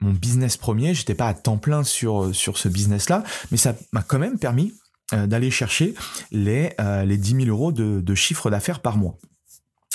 mon 0.00 0.10
business 0.10 0.56
premier, 0.56 0.94
j'étais 0.94 1.14
pas 1.14 1.28
à 1.28 1.34
temps 1.34 1.58
plein 1.58 1.84
sur 1.84 2.34
sur 2.34 2.58
ce 2.58 2.68
business-là, 2.68 3.22
mais 3.52 3.56
ça 3.56 3.76
m'a 3.92 4.02
quand 4.02 4.18
même 4.18 4.36
permis 4.36 4.74
d'aller 5.12 5.52
chercher 5.52 5.94
les 6.32 6.74
les 7.04 7.16
10 7.16 7.44
000 7.44 7.46
euros 7.46 7.70
de, 7.70 8.00
de 8.00 8.14
chiffre 8.16 8.50
d'affaires 8.50 8.80
par 8.80 8.96
mois. 8.96 9.16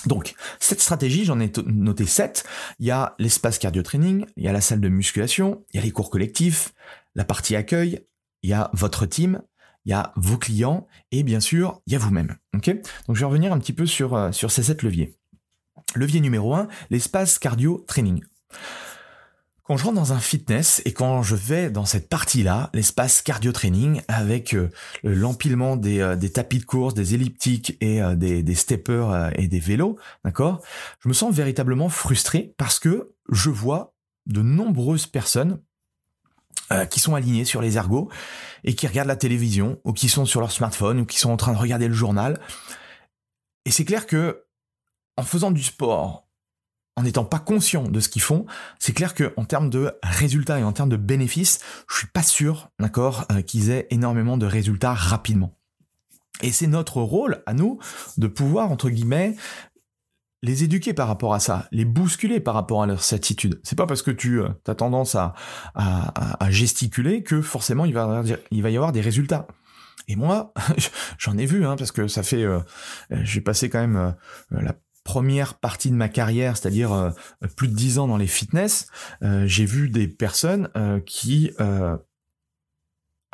Donc, 0.06 0.36
cette 0.60 0.82
stratégie, 0.82 1.26
j'en 1.26 1.40
ai 1.40 1.52
noté 1.66 2.06
7. 2.06 2.46
Il 2.80 2.86
y 2.86 2.92
a 2.92 3.16
l'espace 3.18 3.58
cardio-training, 3.58 4.26
il 4.38 4.44
y 4.44 4.48
a 4.48 4.52
la 4.52 4.62
salle 4.62 4.80
de 4.80 4.90
musculation, 4.90 5.66
il 5.74 5.78
y 5.78 5.80
a 5.80 5.84
les 5.84 5.92
cours 5.92 6.10
collectifs, 6.10 6.74
la 7.16 7.26
partie 7.26 7.56
accueil, 7.56 8.06
il 8.44 8.50
y 8.50 8.54
a 8.54 8.70
votre 8.74 9.06
team, 9.06 9.42
il 9.88 9.91
y 9.91 9.94
a 9.94 10.12
vos 10.17 10.38
clients 10.38 10.86
et 11.12 11.24
bien 11.24 11.39
sûr, 11.39 11.82
il 11.88 11.94
y 11.94 11.96
a 11.96 12.00
vous-même. 12.00 12.36
Ok? 12.53 12.70
Donc, 13.08 13.15
je 13.15 13.22
vais 13.22 13.25
revenir 13.25 13.53
un 13.53 13.60
petit 13.60 13.72
peu 13.72 13.86
sur, 13.86 14.15
euh, 14.15 14.34
sur 14.34 14.51
ces 14.51 14.62
7 14.62 14.84
leviers. 14.84 15.15
Levier 15.96 16.20
numéro 16.20 16.53
1, 16.53 16.67
l'espace 16.89 17.39
cardio-training. 17.39 18.22
Quand 19.63 19.77
je 19.77 19.86
rentre 19.86 19.96
dans 19.96 20.12
un 20.12 20.20
fitness 20.20 20.82
et 20.84 20.91
quand 20.91 21.24
je 21.24 21.36
vais 21.36 21.70
dans 21.70 21.86
cette 21.86 22.10
partie-là, 22.10 22.70
l'espace 22.74 23.22
cardio-training 23.22 24.01
avec 24.10 24.53
euh, 24.53 24.70
l'empilement 25.03 25.77
des, 25.77 26.01
euh, 26.01 26.17
des, 26.17 26.34
tapis 26.34 26.60
de 26.60 26.65
course, 26.65 26.94
des 26.94 27.13
elliptiques 27.13 27.77
et 27.79 28.01
des, 28.17 28.44
des 28.44 28.56
steppers 28.56 29.32
et 29.39 29.48
des 29.48 29.60
vélos, 29.60 29.98
d'accord? 30.25 30.62
Je 31.00 31.08
me 31.08 31.13
sens 31.13 31.34
véritablement 31.34 31.88
frustré 31.88 32.53
parce 32.58 32.79
que 32.79 33.13
je 33.32 33.50
vois 33.50 33.94
de 34.25 34.41
nombreuses 34.41 35.08
personnes 35.08 35.62
qui 36.90 37.00
sont 37.00 37.16
alignées 37.16 37.46
sur 37.46 37.62
les 37.62 37.78
ergots 37.78 38.10
et 38.64 38.76
qui 38.76 38.88
regardent 38.88 39.08
la 39.08 39.16
télévision 39.16 39.80
ou 39.86 39.94
qui 39.94 40.10
sont 40.10 40.26
sur 40.26 40.42
leur 40.42 40.52
smartphone 40.52 41.00
ou 41.00 41.06
qui 41.06 41.18
sont 41.18 41.32
en 41.32 41.38
train 41.38 41.54
de 41.54 41.58
regarder 41.58 41.88
le 41.88 41.94
journal. 41.94 42.40
Et 43.66 43.72
c'est 43.72 43.86
clair 43.86 44.06
que 44.06 44.44
en 45.16 45.24
faisant 45.24 45.52
du 45.52 45.64
sport 45.64 46.28
en 46.98 47.04
n'étant 47.04 47.26
pas 47.26 47.40
conscient 47.40 47.84
de 47.84 48.00
ce 48.00 48.10
qu'ils 48.10 48.24
font, 48.24 48.48
c'est 48.80 48.92
clair 48.92 49.14
que 49.14 49.32
en 49.38 49.46
termes 49.46 49.70
de 49.70 49.94
résultats 50.02 50.60
et 50.60 50.64
en 50.64 50.74
termes 50.74 50.90
de 50.90 50.98
bénéfices, 50.98 51.60
je 51.88 51.96
suis 51.96 52.08
pas 52.08 52.24
sûr, 52.24 52.70
d'accord, 52.80 53.26
euh, 53.32 53.44
qu'ils 53.44 53.70
aient 53.70 53.88
énormément 53.92 54.36
de 54.36 54.48
résultats 54.48 54.96
rapidement. 54.96 55.52
Et 56.42 56.52
c'est 56.52 56.68
notre 56.68 57.00
rôle 57.02 57.44
à 57.46 57.54
nous 57.54 57.80
de 58.18 58.28
pouvoir 58.28 58.72
entre 58.72 58.90
guillemets 58.90 59.36
les 60.44 60.63
éduquer 60.63 60.94
par 60.94 61.08
rapport 61.08 61.34
à 61.34 61.39
ça, 61.39 61.67
les 61.72 61.86
bousculer 61.86 62.39
par 62.39 62.53
rapport 62.53 62.84
à 62.84 62.88
leur 62.88 63.01
attitude. 63.13 63.60
C'est 63.63 63.77
pas 63.77 63.86
parce 63.86 64.01
que 64.01 64.12
tu 64.12 64.41
euh, 64.41 64.50
as 64.67 64.75
tendance 64.75 65.15
à, 65.15 65.34
à, 65.75 66.51
gesticuler 66.51 67.24
que 67.24 67.41
forcément 67.41 67.86
il 67.86 67.94
va, 67.94 68.24
y 68.51 68.75
avoir 68.75 68.91
des 68.91 69.01
résultats. 69.01 69.48
Et 70.08 70.15
moi, 70.15 70.53
j'en 71.17 71.38
ai 71.38 71.46
vu, 71.46 71.65
hein, 71.65 71.75
parce 71.75 71.91
que 71.91 72.08
ça 72.08 72.24
fait, 72.24 72.44
euh, 72.44 72.60
j'ai 73.10 73.41
passé 73.41 73.70
quand 73.70 73.79
même 73.79 74.15
la 74.51 74.74
première 75.08 75.53
partie 75.53 75.89
de 75.89 75.96
ma 75.96 76.10
carrière, 76.10 76.58
c'est-à-dire 76.58 76.91
euh, 76.91 77.12
plus 77.56 77.70
de 77.70 77.74
dix 77.74 77.98
ans 77.98 78.08
dans 78.08 78.17
les 78.17 78.27
fitness, 78.27 78.88
euh, 79.24 79.48
j'ai 79.48 79.63
vu 79.63 79.89
des 79.89 80.06
personnes 80.06 80.70
euh, 80.75 81.00
qui 81.00 81.51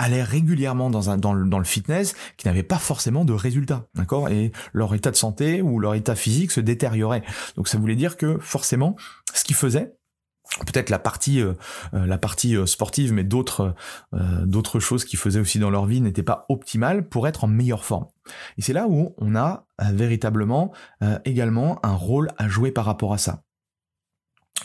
allaient 0.03 0.24
régulièrement 0.24 0.89
dans, 0.89 1.33
le, 1.33 1.63
fitness 1.63 2.15
qui 2.38 2.48
n'avaient 2.48 2.63
pas 2.63 2.77
forcément 2.77 3.25
de 3.25 3.33
résultats, 3.33 3.88
d'accord? 3.95 4.29
Et 4.29 4.51
leur 4.74 4.93
état 4.93 5.12
de 5.12 5.15
santé 5.15 5.62
ou 5.62 5.79
leur 5.79 5.95
état 5.95 6.15
physique 6.15 6.51
se 6.51 6.60
détériorait. 6.60 7.24
Donc 7.55 7.67
ça 7.67 7.77
voulait 7.77 7.95
dire 7.95 8.17
que 8.17 8.38
forcément, 8.39 8.95
ce 9.33 9.43
qu'ils 9.43 9.55
faisaient, 9.55 9.95
peut-être 10.65 10.89
la 10.89 11.00
partie 11.00 11.41
euh, 11.41 11.53
euh, 11.93 12.17
euh, 12.45 12.65
sportive 12.65 13.13
mais 13.13 13.24
d'autres 13.24 13.75
d'autres 14.12 14.79
choses 14.79 15.05
qu'ils 15.05 15.17
faisaient 15.17 15.39
aussi 15.39 15.57
dans 15.57 15.69
leur 15.69 15.86
vie 15.86 16.01
n'étaient 16.01 16.22
pas 16.22 16.45
optimales 16.50 17.07
pour 17.07 17.27
être 17.27 17.45
en 17.45 17.48
meilleure 17.48 17.86
forme. 17.86 18.07
Et 18.57 18.62
c'est 18.62 18.74
là 18.74 18.88
où 18.88 19.15
on 19.17 19.36
a 19.36 19.65
véritablement 19.79 20.74
également 21.25 21.79
un 21.83 21.95
rôle 21.95 22.29
à 22.38 22.50
jouer 22.50 22.72
par 22.72 22.86
rapport 22.86 23.13
à 23.13 23.17
ça. 23.17 23.43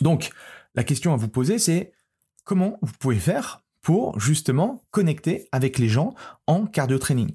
Donc 0.00 0.30
la 0.74 0.84
question 0.84 1.12
à 1.14 1.16
vous 1.16 1.28
poser 1.28 1.58
c'est 1.58 1.92
comment 2.44 2.78
vous 2.82 2.92
pouvez 2.98 3.18
faire 3.18 3.62
justement 4.16 4.84
connecter 4.90 5.48
avec 5.52 5.78
les 5.78 5.88
gens 5.88 6.14
en 6.46 6.66
cardio 6.66 6.98
training 6.98 7.30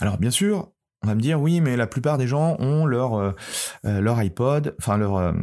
alors 0.00 0.18
bien 0.18 0.30
sûr 0.30 0.72
on 1.02 1.06
va 1.06 1.14
me 1.14 1.20
dire 1.20 1.40
oui 1.40 1.60
mais 1.60 1.76
la 1.76 1.86
plupart 1.86 2.18
des 2.18 2.26
gens 2.26 2.56
ont 2.58 2.86
leur 2.86 3.34
leur 3.82 4.22
iPod 4.22 4.74
enfin 4.78 4.96
leur 4.96 5.34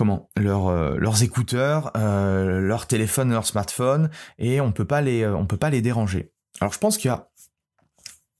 comment 0.00 0.30
euh, 0.38 0.96
leurs 0.98 1.22
écouteurs, 1.22 1.90
euh, 1.94 2.58
leur 2.58 2.86
téléphone, 2.86 3.30
leur 3.30 3.44
smartphone, 3.44 4.08
et 4.38 4.58
on 4.62 4.72
peut 4.72 4.86
pas 4.86 5.02
les, 5.02 5.24
euh, 5.24 5.36
on 5.36 5.44
peut 5.44 5.58
pas 5.58 5.68
les 5.68 5.82
déranger. 5.82 6.32
Alors 6.62 6.72
je 6.72 6.78
pense 6.78 6.96
qu'il 6.96 7.08
y 7.08 7.12
a 7.12 7.28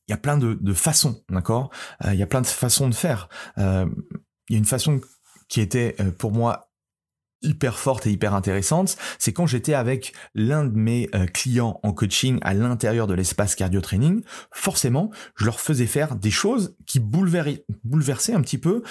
il 0.09 0.12
y 0.12 0.14
a 0.14 0.17
plein 0.17 0.38
de, 0.38 0.73
façons, 0.73 1.23
d'accord? 1.29 1.71
Il 2.05 2.14
y 2.14 2.23
a 2.23 2.26
plein 2.26 2.40
de 2.40 2.47
façons 2.47 2.88
de 2.88 2.95
faire. 2.95 3.29
il 3.59 3.62
y 4.49 4.55
a 4.55 4.59
une 4.59 4.64
façon 4.64 5.00
qui 5.49 5.61
était 5.61 5.95
pour 6.19 6.33
moi 6.33 6.70
hyper 7.43 7.79
forte 7.79 8.07
et 8.07 8.11
hyper 8.11 8.35
intéressante, 8.35 8.97
c'est 9.19 9.33
quand 9.33 9.47
j'étais 9.47 9.75
avec 9.75 10.13
l'un 10.35 10.65
de 10.65 10.77
mes 10.77 11.09
clients 11.33 11.81
en 11.83 11.93
coaching 11.93 12.39
à 12.43 12.55
l'intérieur 12.55 13.07
de 13.07 13.15
l'espace 13.15 13.55
cardio 13.55 13.81
training, 13.81 14.23
forcément, 14.53 15.11
je 15.37 15.45
leur 15.45 15.61
faisais 15.61 15.87
faire 15.87 16.17
des 16.17 16.31
choses 16.31 16.77
qui 16.87 17.01
bouleversaient 17.01 18.35
un 18.35 18.43
petit 18.43 18.59
peu 18.59 18.83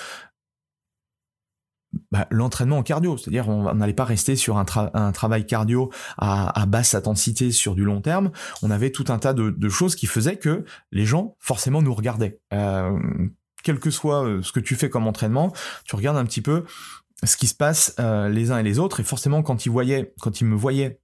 bah, 2.12 2.27
l'entraînement 2.29 2.77
en 2.77 2.84
cardio, 2.84 3.18
c'est-à-dire 3.18 3.50
on 3.50 3.74
n'allait 3.74 3.94
pas 3.94 4.06
rester 4.06 4.36
sur 4.36 4.58
un, 4.58 4.65
travail 5.12 5.46
cardio 5.48 5.91
à, 6.18 6.65
basse 6.68 6.94
intensité 6.94 7.51
sur 7.51 7.74
du 7.74 7.84
long 7.84 8.01
terme, 8.01 8.32
on 8.62 8.70
avait 8.70 8.91
tout 8.91 9.06
un 9.10 9.18
tas 9.18 9.34
de, 9.34 9.70
choses 9.70 9.96
qui 9.96 10.06
faisaient 10.06 10.38
que 10.38 10.65
les 10.91 11.06
gens 11.06 11.36
forcément 11.39 11.82
nous 11.82 11.94
regardaient. 11.94 12.39
Euh, 12.53 12.98
quel 13.63 13.79
que 13.79 13.89
soit 13.89 14.24
euh, 14.24 14.41
ce 14.41 14.51
que 14.51 14.60
tu 14.60 14.75
fais 14.75 14.89
comme 14.89 15.08
entraînement, 15.08 15.51
tu 15.84 15.96
regardes 15.96 16.18
un 16.18 16.25
petit 16.25 16.41
peu 16.41 16.63
ce 17.23 17.38
qui 17.38 17.47
se 17.47 17.55
passe 17.55 17.95
euh, 17.99 18.29
les 18.29 18.51
uns 18.51 18.59
et 18.59 18.63
les 18.63 18.79
autres, 18.79 18.99
et 18.99 19.03
forcément 19.03 19.43
quand 19.43 19.65
ils 19.65 19.69
voyaient, 19.69 20.13
quand 20.21 20.41
ils 20.41 20.45
me 20.45 20.55
voyaient 20.55 20.99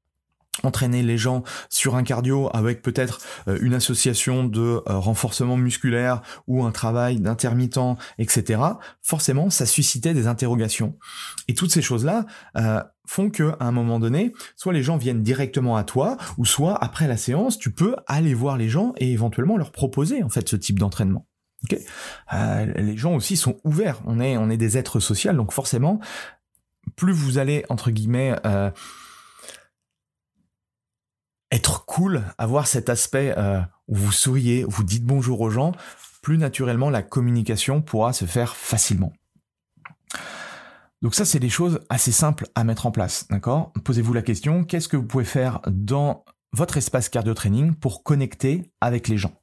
entraîner 0.63 1.03
les 1.03 1.17
gens 1.17 1.43
sur 1.69 1.95
un 1.95 2.03
cardio 2.03 2.49
avec 2.53 2.81
peut-être 2.81 3.19
euh, 3.49 3.59
une 3.61 3.73
association 3.73 4.45
de 4.45 4.61
euh, 4.61 4.81
renforcement 4.87 5.57
musculaire 5.57 6.21
ou 6.47 6.63
un 6.63 6.71
travail 6.71 7.19
d'intermittent, 7.19 7.97
etc., 8.19 8.61
forcément, 9.01 9.49
ça 9.49 9.65
suscitait 9.65 10.13
des 10.13 10.27
interrogations. 10.27 10.97
Et 11.49 11.55
toutes 11.55 11.71
ces 11.71 11.81
choses-là 11.81 12.25
font 13.05 13.29
que 13.29 13.51
à 13.59 13.65
un 13.65 13.71
moment 13.71 13.99
donné, 13.99 14.33
soit 14.55 14.73
les 14.73 14.81
gens 14.81 14.97
viennent 14.97 15.21
directement 15.21 15.75
à 15.75 15.83
toi, 15.83 16.17
ou 16.37 16.45
soit 16.45 16.81
après 16.81 17.07
la 17.07 17.17
séance, 17.17 17.59
tu 17.59 17.71
peux 17.71 17.95
aller 18.07 18.33
voir 18.33 18.57
les 18.57 18.69
gens 18.69 18.93
et 18.97 19.11
éventuellement 19.11 19.57
leur 19.57 19.71
proposer 19.71 20.23
en 20.23 20.29
fait 20.29 20.47
ce 20.47 20.55
type 20.55 20.79
d'entraînement. 20.79 21.27
Les 22.31 22.97
gens 22.97 23.15
aussi 23.15 23.37
sont 23.37 23.57
ouverts. 23.63 24.01
On 24.05 24.19
est 24.19 24.57
des 24.57 24.77
êtres 24.77 24.99
sociaux, 24.99 25.33
donc 25.33 25.51
forcément, 25.51 25.99
plus 26.95 27.13
vous 27.13 27.37
allez 27.37 27.65
entre 27.69 27.91
guillemets 27.91 28.35
être 31.51 31.85
cool, 31.85 32.23
avoir 32.37 32.67
cet 32.67 32.89
aspect 32.89 33.33
euh, 33.37 33.61
où 33.87 33.95
vous 33.95 34.11
souriez, 34.11 34.65
vous 34.67 34.83
dites 34.83 35.05
bonjour 35.05 35.39
aux 35.41 35.49
gens, 35.49 35.71
plus 36.21 36.37
naturellement 36.37 36.89
la 36.89 37.01
communication 37.01 37.81
pourra 37.81 38.13
se 38.13 38.25
faire 38.25 38.55
facilement. 38.55 39.13
Donc 41.01 41.15
ça, 41.15 41.23
c'est 41.23 41.39
des 41.39 41.49
choses 41.49 41.79
assez 41.89 42.11
simples 42.11 42.47
à 42.55 42.63
mettre 42.63 42.87
en 42.87 42.91
place, 42.91 43.27
d'accord? 43.29 43.71
Posez-vous 43.83 44.13
la 44.13 44.21
question, 44.21 44.63
qu'est-ce 44.63 44.87
que 44.87 44.97
vous 44.97 45.05
pouvez 45.05 45.23
faire 45.23 45.61
dans 45.67 46.25
votre 46.51 46.77
espace 46.77 47.09
cardio 47.09 47.33
training 47.33 47.75
pour 47.75 48.03
connecter 48.03 48.71
avec 48.81 49.07
les 49.07 49.17
gens? 49.17 49.33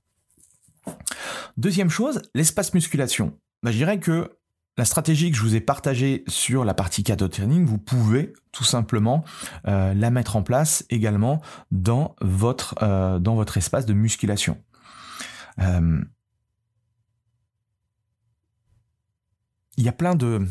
Deuxième 1.57 1.91
chose, 1.91 2.23
l'espace 2.35 2.75
musculation. 2.75 3.39
Bah, 3.63 3.71
je 3.71 3.77
dirais 3.77 4.01
que 4.01 4.31
la 4.79 4.85
stratégie 4.85 5.31
que 5.31 5.37
je 5.37 5.43
vous 5.43 5.55
ai 5.55 5.61
partagée 5.61 6.25
sur 6.29 6.65
la 6.65 6.73
partie 6.73 7.03
cadeau 7.03 7.29
training, 7.29 7.67
vous 7.67 7.79
pouvez 7.79 8.33
tout 8.53 8.65
simplement 8.65 9.25
euh, 9.69 9.93
la 9.93 10.11
mettre 10.11 10.37
en 10.37 10.43
place 10.43 10.85
également 10.89 11.43
dans 11.71 12.17
votre, 12.21 12.75
euh, 12.83 13.45
espace 13.57 13.85
de 13.85 13.93
musculation. 13.93 14.63
Euh, 15.59 16.03
il 19.77 19.85
y 19.85 19.89
a 19.89 19.93
plein 19.93 20.15
de... 20.15 20.47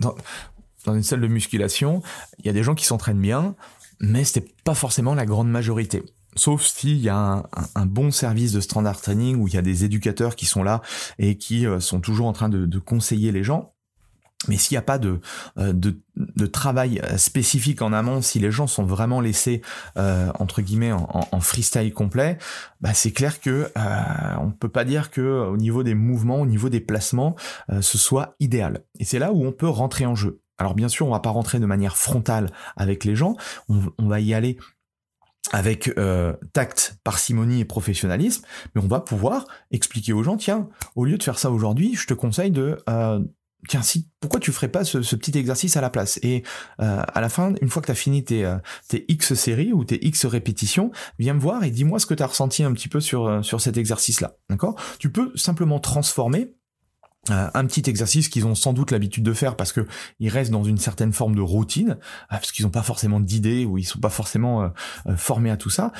dans, 0.00 0.94
une 0.94 1.02
salle 1.02 1.20
de 1.20 1.26
musculation, 1.26 2.02
il 2.38 2.46
y 2.46 2.48
a 2.48 2.52
des 2.52 2.62
gens 2.62 2.74
qui 2.74 2.86
s'entraînent 2.86 3.20
bien, 3.20 3.56
mais 4.00 4.22
n'est 4.22 4.54
pas 4.64 4.74
forcément 4.74 5.14
la 5.14 5.26
grande 5.26 5.50
majorité. 5.50 6.04
Sauf 6.36 6.62
s'il 6.62 6.98
y 6.98 7.08
a 7.08 7.42
un, 7.74 7.86
bon 7.86 8.10
service 8.10 8.52
de 8.52 8.60
standard 8.60 9.00
training 9.00 9.36
où 9.36 9.48
il 9.48 9.54
y 9.54 9.58
a 9.58 9.62
des 9.62 9.84
éducateurs 9.84 10.36
qui 10.36 10.46
sont 10.46 10.62
là 10.62 10.82
et 11.18 11.36
qui 11.36 11.66
euh, 11.66 11.80
sont 11.80 12.00
toujours 12.00 12.26
en 12.26 12.32
train 12.32 12.48
de, 12.48 12.78
conseiller 12.78 13.32
les 13.32 13.42
gens. 13.42 13.72
Mais 14.48 14.56
s'il 14.58 14.74
n'y 14.74 14.78
a 14.78 14.82
pas 14.82 14.98
de, 14.98 15.20
euh, 15.58 15.72
de, 15.72 16.46
travail 16.46 17.00
euh, 17.02 17.16
spécifique 17.16 17.82
en 17.82 17.92
amont, 17.92 18.22
si 18.22 18.38
les 18.38 18.50
gens 18.50 18.66
sont 18.66 18.84
vraiment 18.84 19.20
laissés 19.20 19.62
entre 19.96 20.62
guillemets 20.62 20.92
en, 20.92 21.40
freestyle 21.40 21.92
complet, 21.92 22.38
bah 22.80 22.94
c'est 22.94 23.12
clair 23.12 23.40
que 23.40 23.70
euh, 23.76 24.34
on 24.38 24.50
peut 24.50 24.68
pas 24.68 24.84
dire 24.84 25.10
que 25.10 25.20
au 25.20 25.56
niveau 25.56 25.82
des 25.82 25.94
mouvements, 25.94 26.40
au 26.40 26.46
niveau 26.46 26.68
des 26.68 26.80
placements, 26.80 27.34
ce 27.80 27.98
soit 27.98 28.36
idéal. 28.40 28.84
Et 28.98 29.04
c'est 29.04 29.18
là 29.18 29.32
où 29.32 29.44
on 29.44 29.52
peut 29.52 29.68
rentrer 29.68 30.06
en 30.06 30.14
jeu. 30.14 30.40
Alors 30.58 30.74
bien 30.74 30.88
sûr, 30.88 31.06
on 31.06 31.10
va 31.10 31.20
pas 31.20 31.30
rentrer 31.30 31.58
de 31.58 31.66
manière 31.66 31.96
frontale 31.96 32.50
avec 32.76 33.04
les 33.04 33.16
gens, 33.16 33.36
on 33.68 34.06
va 34.06 34.20
y 34.20 34.34
aller 34.34 34.58
avec 35.52 35.92
euh, 35.98 36.32
tact, 36.52 36.98
parcimonie 37.04 37.60
et 37.60 37.64
professionnalisme, 37.64 38.44
mais 38.74 38.82
on 38.82 38.88
va 38.88 39.00
pouvoir 39.00 39.46
expliquer 39.70 40.12
aux 40.12 40.22
gens, 40.22 40.36
tiens, 40.36 40.68
au 40.94 41.04
lieu 41.04 41.18
de 41.18 41.22
faire 41.22 41.38
ça 41.38 41.50
aujourd'hui, 41.50 41.94
je 41.94 42.06
te 42.06 42.14
conseille 42.14 42.50
de... 42.50 42.78
Euh, 42.88 43.20
tiens, 43.68 43.82
si, 43.82 44.08
pourquoi 44.20 44.40
tu 44.40 44.52
ferais 44.52 44.68
pas 44.68 44.84
ce, 44.84 44.98
petit 45.16 45.36
exercice 45.36 45.76
à 45.76 45.80
la 45.80 45.90
place? 45.90 46.18
Et 46.22 46.42
euh, 46.80 47.02
à 47.06 47.20
la 47.20 47.28
fin, 47.28 47.54
une 47.60 47.68
fois 47.68 47.82
que 47.82 47.86
tu 47.86 47.92
as 47.92 47.96
fini 47.96 48.24
tes, 48.24 48.50
tes 48.88 49.04
X 49.08 49.34
séries 49.34 49.72
ou 49.72 49.84
tes 49.84 50.04
X 50.06 50.26
répétitions, 50.26 50.90
viens 51.18 51.34
me 51.34 51.40
voir 51.40 51.64
et 51.64 51.70
dis-moi 51.70 51.98
ce 51.98 52.06
que 52.06 52.14
tu 52.14 52.22
as 52.22 52.26
ressenti 52.26 52.62
un 52.62 52.72
petit 52.72 52.88
peu 52.88 53.00
sur, 53.00 53.44
sur 53.44 53.60
cet 53.60 53.76
exercice-là. 53.76 54.36
D'accord? 54.50 54.76
Tu 54.98 55.10
peux 55.10 55.32
simplement 55.36 55.80
transformer 55.80 56.50
euh, 56.50 56.65
un 57.28 57.66
petit 57.66 57.88
exercice 57.88 58.28
qu'ils 58.28 58.46
ont 58.46 58.54
sans 58.54 58.72
doute 58.72 58.90
l'habitude 58.90 59.24
de 59.24 59.32
faire 59.32 59.56
parce 59.56 59.72
que 59.72 59.86
ils 60.20 60.28
restent 60.28 60.52
dans 60.52 60.64
une 60.64 60.78
certaine 60.78 61.12
forme 61.12 61.34
de 61.34 61.40
routine, 61.40 61.90
euh, 61.90 61.96
parce 62.30 62.52
qu'ils 62.52 62.64
n'ont 62.64 62.70
pas 62.70 62.82
forcément 62.82 63.20
d'idées 63.20 63.64
ou 63.64 63.78
ils 63.78 63.84
sont 63.84 63.98
pas 63.98 64.10
forcément 64.10 64.62
euh, 64.62 65.16
formés 65.16 65.50
à 65.50 65.56
tout 65.56 65.70
ça, 65.70 65.92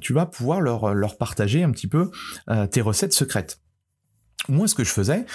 tu 0.00 0.12
vas 0.12 0.26
pouvoir 0.26 0.60
leur, 0.60 0.94
leur 0.94 1.16
partager 1.16 1.62
un 1.62 1.70
petit 1.70 1.88
peu 1.88 2.10
tes 2.70 2.80
recettes 2.80 3.12
secrètes. 3.12 3.60
Moi, 4.48 4.68
ce 4.68 4.74
que 4.74 4.84
je 4.84 4.90
faisais, 4.90 5.26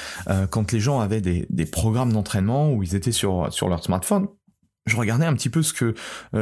quand 0.50 0.72
les 0.72 0.80
gens 0.80 1.00
avaient 1.00 1.22
des, 1.22 1.46
des 1.50 1.66
programmes 1.66 2.14
d'entraînement 2.14 2.72
où 2.72 2.84
ils 2.84 2.96
étaient 2.96 3.12
sur, 3.12 3.52
sur 3.52 3.70
leur 3.70 3.84
smartphone, 3.84 4.28
je 4.86 4.96
regardais 4.96 5.26
un 5.26 5.34
petit 5.34 5.50
peu 5.50 5.62
ce 5.62 5.74
que 5.74 5.94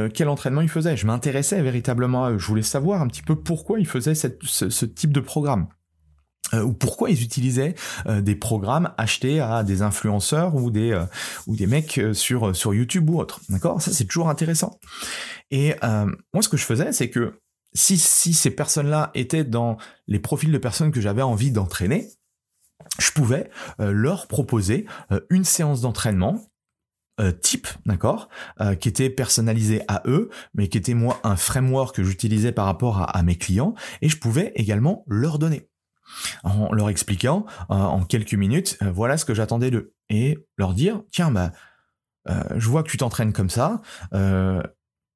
quel 0.08 0.28
entraînement 0.28 0.60
ils 0.60 0.68
faisaient. 0.68 0.96
Je 0.96 1.06
m'intéressais 1.06 1.62
véritablement 1.62 2.26
à 2.26 2.32
eux. 2.32 2.38
Je 2.38 2.46
voulais 2.46 2.62
savoir 2.62 3.02
un 3.02 3.08
petit 3.08 3.22
peu 3.22 3.36
pourquoi 3.36 3.80
ils 3.80 3.86
faisaient 3.86 4.14
ce 4.14 4.84
type 4.84 5.12
de 5.12 5.20
programme. 5.20 5.68
Euh, 6.54 6.62
ou 6.62 6.72
pourquoi 6.72 7.10
ils 7.10 7.22
utilisaient 7.22 7.74
euh, 8.06 8.20
des 8.20 8.34
programmes 8.34 8.92
achetés 8.96 9.40
à 9.40 9.62
des 9.62 9.82
influenceurs 9.82 10.54
ou 10.54 10.70
des 10.70 10.92
euh, 10.92 11.04
ou 11.46 11.56
des 11.56 11.66
mecs 11.66 12.00
sur 12.12 12.54
sur 12.54 12.74
YouTube 12.74 13.10
ou 13.10 13.18
autre. 13.18 13.40
D'accord? 13.48 13.82
Ça 13.82 13.92
c'est 13.92 14.04
toujours 14.04 14.28
intéressant. 14.28 14.78
Et 15.50 15.74
moi 15.82 16.42
ce 16.42 16.48
que 16.48 16.56
je 16.56 16.64
faisais 16.64 16.92
c'est 16.92 17.10
que 17.10 17.40
si 17.74 17.98
si 17.98 18.34
ces 18.34 18.50
personnes-là 18.50 19.10
étaient 19.14 19.44
dans 19.44 19.76
les 20.06 20.18
profils 20.18 20.52
de 20.52 20.58
personnes 20.58 20.90
que 20.90 21.00
j'avais 21.00 21.22
envie 21.22 21.50
d'entraîner, 21.50 22.08
je 22.98 23.10
pouvais 23.12 23.50
leur 23.78 24.26
proposer 24.26 24.86
une 25.30 25.44
séance 25.44 25.80
d'entraînement 25.80 26.50
type, 27.40 27.66
d'accord, 27.86 28.28
qui 28.80 28.88
était 28.88 29.10
personnalisé 29.10 29.82
à 29.88 30.02
eux, 30.06 30.30
mais 30.54 30.68
qui 30.68 30.78
était 30.78 30.94
moi 30.94 31.18
un 31.24 31.36
framework 31.36 31.96
que 31.96 32.04
j'utilisais 32.04 32.52
par 32.52 32.66
rapport 32.66 33.00
à, 33.14 33.22
mes 33.22 33.36
clients, 33.36 33.74
et 34.02 34.08
je 34.08 34.18
pouvais 34.18 34.52
également 34.54 35.04
leur 35.08 35.38
donner 35.38 35.68
en 36.44 36.72
leur 36.72 36.88
expliquant 36.88 37.46
en 37.68 38.04
quelques 38.04 38.34
minutes, 38.34 38.78
voilà 38.80 39.16
ce 39.16 39.24
que 39.24 39.34
j'attendais 39.34 39.70
d'eux, 39.70 39.92
et 40.08 40.38
leur 40.56 40.74
dire, 40.74 41.02
tiens, 41.10 41.30
bah, 41.30 41.52
je 42.26 42.68
vois 42.68 42.82
que 42.82 42.90
tu 42.90 42.96
t'entraînes 42.96 43.32
comme 43.32 43.50
ça, 43.50 43.80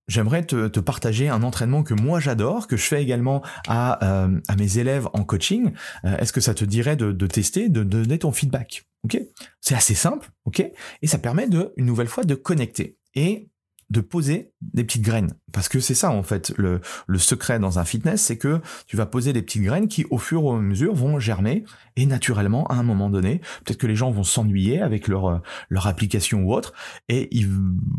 j'aimerais 0.08 0.44
te, 0.44 0.80
partager 0.80 1.28
un 1.28 1.42
entraînement 1.42 1.82
que 1.82 1.94
moi 1.94 2.20
j'adore, 2.20 2.66
que 2.66 2.76
je 2.76 2.84
fais 2.84 3.02
également 3.02 3.42
à, 3.66 4.22
euh, 4.24 4.40
mes 4.58 4.78
élèves 4.78 5.08
en 5.12 5.24
coaching. 5.24 5.72
Euh, 6.04 6.16
est-ce 6.18 6.32
que 6.32 6.40
ça 6.40 6.54
te 6.54 6.64
dirait 6.64 6.96
de, 6.96 7.12
de 7.12 7.26
tester, 7.26 7.68
de, 7.68 7.82
de 7.82 8.02
donner 8.02 8.18
ton 8.18 8.32
feedback? 8.32 8.84
Ok, 9.04 9.18
c'est 9.60 9.74
assez 9.74 9.94
simple, 9.94 10.30
ok, 10.44 10.60
et 10.60 11.06
ça 11.06 11.18
permet 11.18 11.48
de 11.48 11.72
une 11.76 11.86
nouvelle 11.86 12.06
fois 12.06 12.24
de 12.24 12.34
connecter. 12.34 12.98
Et 13.14 13.48
de 13.92 14.00
poser 14.00 14.52
des 14.62 14.84
petites 14.84 15.02
graines. 15.02 15.34
Parce 15.52 15.68
que 15.68 15.78
c'est 15.78 15.94
ça, 15.94 16.10
en 16.10 16.22
fait, 16.22 16.52
le, 16.56 16.80
le 17.06 17.18
secret 17.18 17.58
dans 17.58 17.78
un 17.78 17.84
fitness, 17.84 18.22
c'est 18.22 18.38
que 18.38 18.62
tu 18.86 18.96
vas 18.96 19.04
poser 19.04 19.34
des 19.34 19.42
petites 19.42 19.62
graines 19.62 19.86
qui, 19.86 20.06
au 20.10 20.16
fur 20.16 20.42
et 20.42 20.48
à 20.48 20.56
mesure, 20.56 20.94
vont 20.94 21.18
germer 21.18 21.64
et 21.96 22.06
naturellement, 22.06 22.66
à 22.68 22.76
un 22.76 22.82
moment 22.82 23.10
donné, 23.10 23.42
peut-être 23.64 23.78
que 23.78 23.86
les 23.86 23.94
gens 23.94 24.10
vont 24.10 24.24
s'ennuyer 24.24 24.80
avec 24.80 25.08
leur, 25.08 25.42
leur 25.68 25.86
application 25.86 26.44
ou 26.44 26.54
autre 26.54 26.72
et 27.10 27.28
ils 27.36 27.48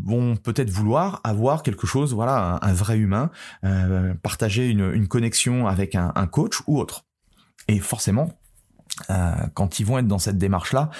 vont 0.04 0.34
peut-être 0.34 0.70
vouloir 0.70 1.20
avoir 1.22 1.62
quelque 1.62 1.86
chose, 1.86 2.12
voilà, 2.12 2.58
un, 2.60 2.72
vrai 2.72 2.98
humain, 2.98 3.30
euh, 3.64 4.14
partager 4.20 4.68
une, 4.68 4.90
une 4.92 5.06
connexion 5.06 5.68
avec 5.68 5.94
un, 5.94 6.10
un 6.16 6.26
coach 6.26 6.56
ou 6.66 6.80
autre. 6.80 7.04
Et 7.68 7.78
forcément, 7.78 8.32
euh, 9.10 9.32
quand 9.54 9.78
ils 9.78 9.86
vont 9.86 9.98
être 9.98 10.08
dans 10.08 10.18
cette 10.18 10.38
démarche-là, 10.38 10.90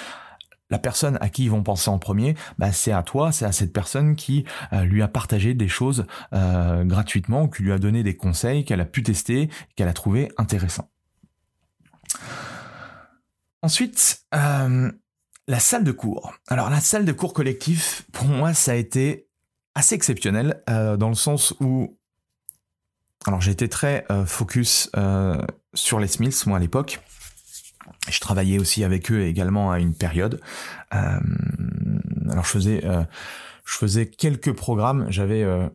la 0.75 0.81
personne 0.81 1.19
à 1.21 1.29
qui 1.29 1.45
ils 1.45 1.51
vont 1.53 1.63
penser 1.63 1.89
en 1.89 2.01
premier, 2.01 2.35
bah, 2.59 2.73
c'est 2.73 2.91
à 2.91 3.05
toi, 3.05 3.31
c'est 3.31 3.45
à 3.45 3.53
cette 3.53 3.73
personne 3.73 4.17
qui 4.17 4.45
euh, 4.73 4.83
lui 4.83 5.03
a 5.03 5.09
partagé 5.09 5.55
des 5.55 5.69
choses 5.69 6.05
euh, 6.33 6.83
gratuitement, 6.83 7.47
qui 7.47 7.63
lui 7.63 7.71
a 7.71 7.79
donné 7.79 8.03
des 8.03 8.17
conseils, 8.17 8.65
qu'elle 8.65 8.81
a 8.81 8.85
pu 8.85 9.05
tester, 9.05 9.49
qu'elle 9.77 9.87
a 9.87 9.93
trouvé 9.93 10.33
intéressant. 10.37 10.91
Ensuite, 13.63 14.25
euh, 14.35 14.91
la 15.47 15.61
salle 15.61 15.85
de 15.85 15.93
cours. 15.93 16.35
Alors 16.49 16.71
la 16.71 16.81
salle 16.81 17.05
de 17.05 17.13
cours 17.13 17.35
collectif, 17.35 18.03
pour 18.13 18.27
moi, 18.27 18.53
ça 18.53 18.73
a 18.73 18.75
été 18.75 19.29
assez 19.77 19.95
exceptionnel 19.95 20.61
dans 20.67 21.09
le 21.09 21.15
sens 21.15 21.55
où, 21.61 21.97
alors 23.27 23.41
j'ai 23.41 23.53
été 23.53 23.69
très 23.69 24.07
focus 24.27 24.91
sur 25.75 26.01
les 26.01 26.09
Smiths 26.09 26.47
moi 26.47 26.59
à 26.59 26.61
l'époque. 26.61 27.01
Je 28.09 28.21
travaillais 28.21 28.59
aussi 28.59 28.85
avec 28.85 29.11
eux 29.11 29.23
également 29.23 29.71
à 29.71 29.79
une 29.79 29.95
période. 29.95 30.41
Euh, 30.95 31.19
alors 32.31 32.45
je 32.45 32.51
faisais, 32.51 32.85
euh, 32.85 33.05
je 33.65 33.75
faisais 33.75 34.07
quelques 34.07 34.53
programmes. 34.53 35.07
J'avais, 35.09 35.43
euh, 35.43 35.69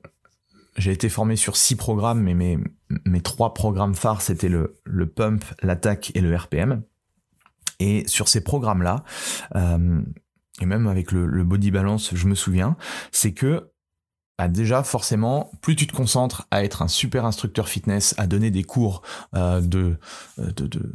j'ai 0.77 0.91
été 0.91 1.09
formé 1.09 1.35
sur 1.35 1.55
six 1.55 1.75
programmes, 1.75 2.21
mais 2.21 2.33
mes, 3.05 3.21
trois 3.21 3.53
programmes 3.53 3.95
phares 3.95 4.21
c'était 4.21 4.49
le, 4.49 4.79
le 4.83 5.05
pump, 5.07 5.43
l'attaque 5.61 6.11
et 6.15 6.21
le 6.21 6.35
RPM. 6.35 6.81
Et 7.79 8.05
sur 8.07 8.27
ces 8.27 8.41
programmes-là, 8.43 9.05
et 9.55 10.65
même 10.65 10.87
avec 10.87 11.13
le, 11.13 11.25
le 11.25 11.43
body 11.45 11.71
balance, 11.71 12.13
je 12.13 12.27
me 12.27 12.35
souviens, 12.35 12.75
c'est 13.13 13.31
que 13.31 13.71
bah, 14.39 14.47
déjà 14.47 14.83
forcément, 14.83 15.51
plus 15.59 15.75
tu 15.75 15.85
te 15.85 15.93
concentres 15.93 16.47
à 16.49 16.63
être 16.63 16.81
un 16.81 16.87
super 16.87 17.25
instructeur 17.25 17.67
fitness, 17.67 18.15
à 18.17 18.25
donner 18.25 18.51
des 18.51 18.63
cours 18.63 19.01
euh, 19.35 19.59
de, 19.59 19.97
de, 20.37 20.65
de, 20.65 20.93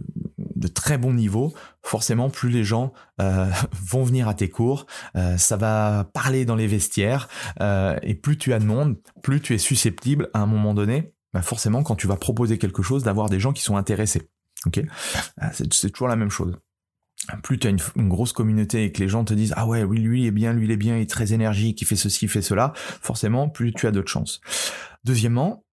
de, 0.65 0.69
très 0.69 0.99
bon 0.99 1.13
niveau, 1.13 1.55
forcément 1.83 2.31
plus 2.31 2.51
les 2.51 2.65
gens 2.65 2.93
euh, 3.21 3.51
vont 3.73 4.05
venir 4.05 4.29
à 4.29 4.35
tes 4.35 4.49
cours, 4.49 4.87
euh, 5.17 5.37
ça 5.37 5.57
va 5.57 6.11
parler 6.13 6.45
dans 6.45 6.57
les 6.57 6.67
vestiaires, 6.67 7.29
euh, 7.61 7.99
et 8.03 8.15
plus 8.15 8.39
tu 8.39 8.53
as 8.53 8.59
de 8.59 8.65
monde, 8.65 8.97
plus 9.23 9.41
tu 9.41 9.55
es 9.55 9.59
susceptible 9.59 10.31
à 10.35 10.41
un 10.41 10.47
moment 10.47 10.75
donné, 10.75 11.13
bah 11.33 11.43
forcément 11.43 11.83
quand 11.83 11.97
tu 11.97 12.07
vas 12.07 12.17
proposer 12.17 12.59
quelque 12.59 12.83
chose, 12.83 13.03
d'avoir 13.03 13.29
des 13.29 13.41
gens 13.41 13.53
qui 13.53 13.63
sont 13.63 13.77
intéressés. 13.77 14.29
Ok, 14.67 14.81
c'est 15.53 15.91
toujours 15.91 16.09
la 16.09 16.17
même 16.17 16.31
chose. 16.31 16.57
Plus 17.43 17.59
tu 17.59 17.67
as 17.67 17.71
une, 17.71 18.09
grosse 18.09 18.33
communauté 18.33 18.85
et 18.85 18.93
que 18.93 19.01
les 19.01 19.09
gens 19.09 19.25
te 19.25 19.35
disent 19.35 19.55
ah 19.57 19.67
ouais 19.67 19.83
oui 19.83 19.99
lui 19.99 20.23
il 20.23 20.27
est 20.27 20.31
bien 20.31 20.53
lui 20.53 20.67
il 20.67 20.71
est 20.71 20.77
bien 20.77 20.97
il 20.97 21.03
est 21.03 21.11
très 21.11 21.33
énergique 21.33 21.81
il 21.81 21.87
fait 21.87 21.97
ceci 21.97 22.27
il 22.27 22.29
fait 22.29 22.43
cela 22.43 22.73
forcément 22.75 23.49
plus 23.49 23.73
tu 23.73 23.87
as 23.87 23.91
d'autres 23.91 24.11
chances. 24.11 24.41
Deuxièmement 25.05 25.65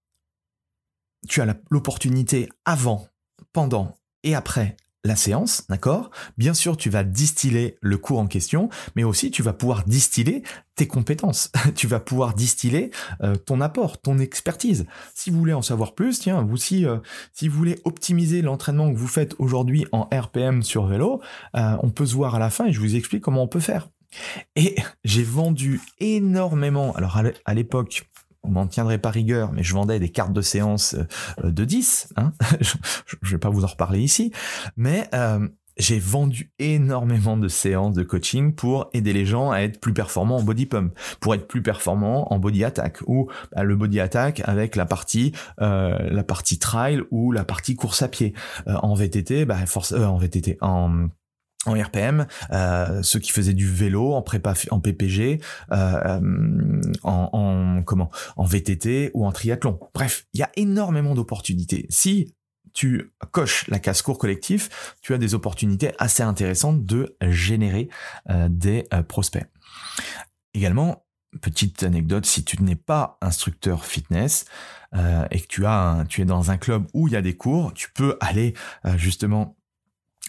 tu 1.27 1.41
as 1.41 1.55
l'opportunité 1.69 2.49
avant 2.65 3.07
pendant 3.53 3.97
et 4.23 4.35
après 4.35 4.77
la 5.03 5.15
séance, 5.15 5.65
d'accord? 5.67 6.11
Bien 6.37 6.53
sûr, 6.53 6.77
tu 6.77 6.89
vas 6.89 7.03
distiller 7.03 7.77
le 7.81 7.97
cours 7.97 8.19
en 8.19 8.27
question, 8.27 8.69
mais 8.95 9.03
aussi 9.03 9.31
tu 9.31 9.41
vas 9.41 9.53
pouvoir 9.53 9.83
distiller 9.85 10.43
tes 10.75 10.87
compétences. 10.87 11.51
tu 11.75 11.87
vas 11.87 11.99
pouvoir 11.99 12.35
distiller 12.35 12.91
euh, 13.23 13.35
ton 13.35 13.61
apport, 13.61 13.99
ton 13.99 14.19
expertise. 14.19 14.85
Si 15.15 15.31
vous 15.31 15.39
voulez 15.39 15.53
en 15.53 15.63
savoir 15.63 15.95
plus, 15.95 16.19
tiens, 16.19 16.41
vous 16.41 16.57
si 16.57 16.85
euh, 16.85 16.97
si 17.33 17.47
vous 17.47 17.57
voulez 17.57 17.79
optimiser 17.83 18.41
l'entraînement 18.41 18.91
que 18.91 18.97
vous 18.97 19.07
faites 19.07 19.35
aujourd'hui 19.39 19.87
en 19.91 20.07
RPM 20.13 20.61
sur 20.61 20.85
vélo, 20.85 21.21
euh, 21.55 21.77
on 21.81 21.89
peut 21.89 22.05
se 22.05 22.15
voir 22.15 22.35
à 22.35 22.39
la 22.39 22.49
fin 22.49 22.65
et 22.65 22.73
je 22.73 22.79
vous 22.79 22.95
explique 22.95 23.23
comment 23.23 23.43
on 23.43 23.47
peut 23.47 23.59
faire. 23.59 23.89
Et 24.55 24.75
j'ai 25.03 25.23
vendu 25.23 25.81
énormément. 25.99 26.93
Alors 26.93 27.19
à 27.45 27.53
l'époque, 27.53 28.07
on 28.43 28.49
m'en 28.49 28.67
tiendrait 28.67 28.97
pas 28.97 29.11
rigueur, 29.11 29.51
mais 29.51 29.63
je 29.63 29.73
vendais 29.73 29.99
des 29.99 30.09
cartes 30.09 30.33
de 30.33 30.41
séance 30.41 30.95
euh, 31.43 31.51
de 31.51 31.65
10. 31.65 32.13
Hein 32.17 32.33
je, 32.61 32.75
ne 33.23 33.29
vais 33.29 33.37
pas 33.37 33.49
vous 33.49 33.63
en 33.63 33.67
reparler 33.67 33.99
ici, 33.99 34.31
mais 34.77 35.07
euh, 35.13 35.47
j'ai 35.77 35.99
vendu 35.99 36.51
énormément 36.59 37.37
de 37.37 37.47
séances 37.47 37.95
de 37.95 38.03
coaching 38.03 38.53
pour 38.53 38.89
aider 38.93 39.13
les 39.13 39.25
gens 39.25 39.51
à 39.51 39.59
être 39.59 39.79
plus 39.79 39.93
performants 39.93 40.37
en 40.37 40.43
body 40.43 40.65
pump, 40.65 40.93
pour 41.19 41.33
être 41.35 41.47
plus 41.47 41.61
performants 41.61 42.31
en 42.33 42.39
body 42.39 42.63
attack 42.63 42.99
ou 43.07 43.29
bah, 43.55 43.63
le 43.63 43.75
body 43.75 43.99
attack 43.99 44.41
avec 44.45 44.75
la 44.75 44.85
partie 44.85 45.33
euh, 45.61 45.97
la 46.09 46.23
partie 46.23 46.59
trail 46.59 47.01
ou 47.11 47.31
la 47.31 47.43
partie 47.43 47.75
course 47.75 48.01
à 48.01 48.07
pied. 48.07 48.33
en 48.65 48.93
VTT, 48.93 49.45
bah 49.45 49.65
force 49.65 49.93
en 49.93 50.17
VTT 50.17 50.57
en 50.61 51.07
en 51.65 51.73
RPM, 51.73 52.25
euh, 52.51 53.03
ceux 53.03 53.19
qui 53.19 53.31
faisaient 53.31 53.53
du 53.53 53.69
vélo 53.69 54.13
en 54.13 54.21
prépa, 54.21 54.53
en 54.71 54.79
PPG, 54.79 55.41
euh, 55.71 55.75
euh, 55.75 56.81
en, 57.03 57.29
en, 57.33 57.83
comment, 57.83 58.09
en 58.35 58.45
VTT 58.45 59.11
ou 59.13 59.25
en 59.25 59.31
triathlon. 59.31 59.79
Bref, 59.93 60.25
il 60.33 60.39
y 60.39 60.43
a 60.43 60.49
énormément 60.55 61.13
d'opportunités. 61.13 61.85
Si 61.89 62.35
tu 62.73 63.11
coches 63.31 63.67
la 63.67 63.79
casse 63.79 64.01
court 64.01 64.17
collectif, 64.17 64.95
tu 65.01 65.13
as 65.13 65.17
des 65.17 65.35
opportunités 65.35 65.91
assez 65.99 66.23
intéressantes 66.23 66.85
de 66.85 67.17
générer 67.21 67.89
des 68.47 68.85
prospects. 69.09 69.45
Également, 70.53 71.05
petite 71.41 71.83
anecdote, 71.83 72.25
si 72.25 72.45
tu 72.45 72.63
n'es 72.63 72.77
pas 72.77 73.17
instructeur 73.21 73.83
fitness 73.83 74.45
et 74.95 75.41
que 75.41 75.47
tu 75.47 75.65
as, 75.65 76.05
tu 76.07 76.21
es 76.21 76.25
dans 76.25 76.49
un 76.49 76.55
club 76.55 76.85
où 76.93 77.09
il 77.09 77.13
y 77.13 77.17
a 77.17 77.21
des 77.21 77.35
cours, 77.35 77.73
tu 77.73 77.91
peux 77.91 78.15
aller 78.21 78.53
justement 78.95 79.57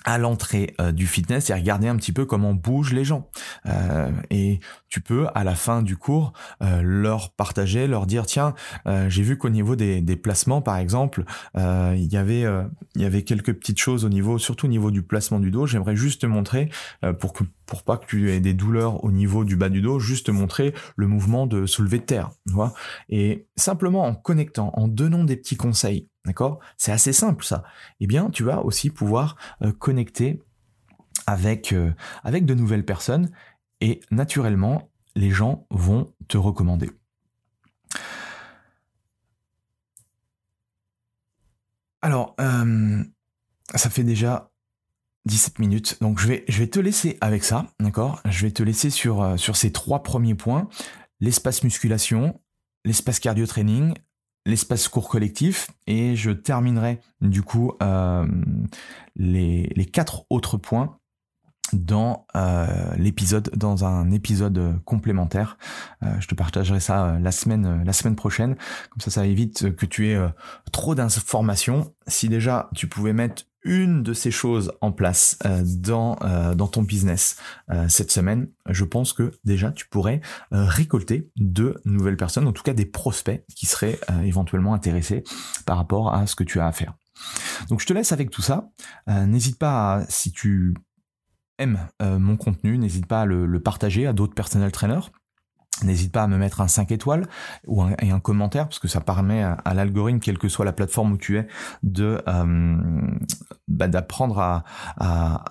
à 0.05 0.19
l'entrée 0.19 0.75
euh, 0.81 0.93
du 0.93 1.07
fitness 1.07 1.51
et 1.51 1.55
regarder 1.55 1.89
un 1.89 1.97
petit 1.97 2.13
peu 2.13 2.25
comment 2.25 2.55
bougent 2.55 2.93
les 2.93 3.05
gens. 3.05 3.29
Euh, 3.67 4.11
et 4.31 4.61
tu 4.89 5.01
peux 5.01 5.27
à 5.35 5.45
la 5.45 5.55
fin 5.55 5.83
du 5.83 5.97
cours 5.97 6.33
euh, 6.63 6.83
leur 6.83 7.33
partager, 7.33 7.87
leur 7.87 8.07
dire 8.07 8.27
tiens, 8.27 8.55
j'ai 9.09 9.23
vu 9.23 9.39
qu'au 9.39 9.49
niveau 9.49 9.77
des, 9.77 10.01
des, 10.01 10.17
placements 10.17 10.61
par 10.61 10.77
exemple, 10.77 11.25
il 11.57 12.13
y 12.13 12.17
avait 12.17 12.45
il 12.95 13.03
y 13.03 13.05
avait 13.05 13.23
quelques 13.23 13.53
petites 13.55 13.79
choses 13.79 14.05
au 14.05 14.09
niveau, 14.09 14.39
surtout 14.39 14.67
au 14.67 14.69
niveau 14.69 14.91
du 14.91 15.03
placement 15.03 15.41
du 15.41 15.51
dos. 15.51 15.67
J'aimerais 15.67 15.97
juste 15.97 16.23
te 16.23 16.27
montrer 16.27 16.71
pour 17.21 17.33
que 17.33 17.45
pour 17.67 17.85
pas 17.85 17.97
que 17.97 18.07
tu 18.07 18.31
aies 18.31 18.41
des 18.41 18.55
douleurs 18.55 19.03
au 19.05 19.11
niveau 19.11 19.45
du 19.45 19.57
bas 19.57 19.69
du 19.69 19.81
dos, 19.81 19.99
juste 19.99 20.27
te 20.27 20.31
montrer 20.31 20.75
le 20.97 21.07
mouvement 21.07 21.47
de 21.47 21.67
soulever 21.67 21.99
de 21.99 22.05
terre. 22.05 22.31
Tu 22.47 22.53
vois 22.53 22.75
et 23.09 23.47
simplement 23.57 24.05
en 24.05 24.15
connectant, 24.15 24.73
en 24.75 24.89
donnant 24.89 25.25
des 25.25 25.37
petits 25.37 25.57
conseils 25.57 26.09
D'accord? 26.25 26.61
C'est 26.77 26.93
assez 26.93 27.13
simple 27.13 27.45
ça. 27.45 27.65
Eh 28.01 28.07
bien, 28.07 28.31
tu 28.31 28.45
vas 28.45 28.65
aussi 28.65 28.91
pouvoir 28.91 29.37
euh, 29.63 29.73
connecter 29.73 30.41
avec, 31.27 31.73
euh, 31.73 31.93
avec 32.23 32.47
de 32.47 32.55
nouvelles 32.55 32.85
personnes 32.85 33.31
et 33.81 34.01
naturellement, 34.11 34.91
les 35.17 35.31
gens 35.31 35.67
vont 35.71 36.15
te 36.29 36.39
recommander. 36.39 36.91
Alors, 42.01 42.35
euh, 42.41 43.05
ça 43.75 43.91
fait 43.91 44.05
déjà 44.05 44.51
17 45.27 45.59
minutes, 45.59 45.99
donc 46.01 46.19
je 46.19 46.27
vais, 46.29 46.67
te 46.67 46.81
laisser 46.81 47.17
avec 47.21 47.45
ça, 47.45 47.67
d'accord? 47.79 48.21
Je 48.25 48.47
vais 48.47 48.51
te 48.51 48.63
laisser 48.63 48.91
sur, 48.91 49.39
sur 49.39 49.57
ces 49.57 49.71
trois 49.71 50.03
premiers 50.03 50.35
points. 50.35 50.69
L'espace 51.21 51.63
musculation, 51.63 52.41
l'espace 52.85 53.21
cardio 53.21 53.47
training, 53.47 53.95
l'espace 54.45 54.89
court 54.89 55.09
collectif 55.09 55.71
et 55.87 56.17
je 56.17 56.31
terminerai 56.31 57.01
du 57.21 57.43
coup 57.43 57.73
euh, 57.83 58.27
les, 59.17 59.73
les, 59.77 59.85
quatre 59.85 60.25
autres 60.31 60.57
points 60.57 60.99
dans 61.73 62.27
euh, 62.35 62.67
l'épisode 62.97 63.51
dans 63.57 63.85
un 63.85 64.11
épisode 64.11 64.83
complémentaire. 64.85 65.57
Euh, 66.03 66.09
je 66.21 66.27
te 66.27 66.35
partagerai 66.35 66.81
ça 66.81 67.19
la 67.19 67.33
semaine 67.33 67.85
la 67.85 67.93
semaine 67.93 68.17
prochaine. 68.17 68.57
Comme 68.91 69.01
ça 69.01 69.11
ça 69.11 69.27
évite 69.27 69.75
que 69.77 69.87
tu 69.87 70.09
aies 70.09 70.21
trop 70.73 70.95
d'informations. 70.95 71.95
Si 72.07 72.29
déjà 72.29 72.69
tu 72.75 72.89
pouvais 72.89 73.13
mettre 73.13 73.45
une 73.65 74.03
de 74.03 74.13
ces 74.13 74.31
choses 74.31 74.73
en 74.81 74.93
place 74.93 75.39
euh, 75.45 75.63
dans, 75.65 76.17
euh, 76.23 76.55
dans 76.55 76.69
ton 76.69 76.83
business 76.83 77.37
euh, 77.71 77.89
cette 77.89 78.11
semaine, 78.11 78.49
je 78.69 78.85
pense 78.85 79.13
que 79.13 79.33
déjà 79.45 79.71
tu 79.73 79.89
pourrais 79.89 80.21
récolter 80.51 81.31
de 81.37 81.81
nouvelles 81.85 82.17
personnes, 82.17 82.47
en 82.47 82.53
tout 82.53 82.63
cas 82.63 82.75
des 82.75 82.87
prospects 82.87 83.45
qui 83.55 83.67
seraient 83.67 83.99
éventuellement 84.25 84.75
intéressés 84.75 85.25
par 85.67 85.77
rapport 85.77 86.15
à 86.15 86.27
ce 86.27 86.37
que 86.37 86.45
tu 86.45 86.61
as 86.61 86.67
à 86.67 86.73
faire. 86.73 86.95
Donc 87.69 87.81
je 87.81 87.87
te 87.87 87.93
laisse 87.93 88.13
avec 88.13 88.31
tout 88.31 88.43
ça. 88.43 88.71
n'hésite 89.09 89.59
pas, 89.59 90.05
si 90.09 90.33
tu 90.33 90.75
aimes 91.59 91.89
mon 92.01 92.37
contenu, 92.37 92.79
n'hésite 92.79 93.07
pas 93.07 93.23
à 93.23 93.27
le, 93.27 93.47
le 93.47 93.61
partager 93.61 94.07
à 94.07 94.13
d'autres 94.13 94.35
personnel 94.35 94.73
trainers. 94.73 95.11
N'hésite 95.83 96.13
pas 96.13 96.23
à 96.23 96.27
me 96.27 96.37
mettre 96.37 96.61
un 96.61 96.69
5 96.69 96.93
étoiles 96.93 97.27
ou 97.67 97.83
un, 97.83 97.95
un 98.01 98.21
commentaire 98.21 98.69
parce 98.69 98.79
que 98.79 98.89
ça 98.89 99.01
permet 99.01 99.43
à, 99.43 99.75
l'algorithme, 99.75 100.21
quelle 100.21 100.39
que 100.39 100.49
soit 100.49 100.65
la 100.65 100.73
plateforme 100.73 101.13
où 101.13 101.17
tu 101.17 101.39
es, 101.39 101.49
de 101.83 102.23
euh, 102.29 102.77
bah, 103.69 103.89
d'apprendre 103.89 104.39
à, 104.39 104.65
à, 104.99 105.45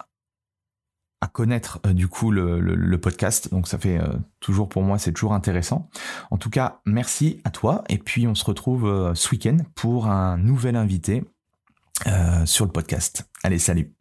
connaître 1.34 1.79
euh, 1.86 1.93
du 1.93 2.07
coup 2.07 2.31
le, 2.31 2.97
podcast. 2.97 3.49
Donc 3.51 3.67
ça 3.67 3.77
fait 3.77 3.97
euh, 3.97 4.13
toujours 4.39 4.69
pour 4.69 4.84
moi, 4.84 4.97
c'est 4.97 5.12
toujours 5.12 5.34
intéressant. 5.34 5.89
En 6.29 6.38
tout 6.38 6.49
cas, 6.49 6.81
merci 6.86 7.41
à 7.43 7.49
toi 7.49 7.84
et 7.89 7.97
puis 7.97 8.27
on 8.27 8.36
se 8.36 8.45
retrouve 8.45 9.13
ce 9.15 9.29
week-end 9.31 9.57
pour 9.75 10.07
un 10.07 10.38
nouvel 10.38 10.75
invité 10.75 11.23
sur 12.45 12.65
le 12.65 12.71
podcast. 12.71 13.27
Allez, 13.43 13.60
salut. 13.60 14.00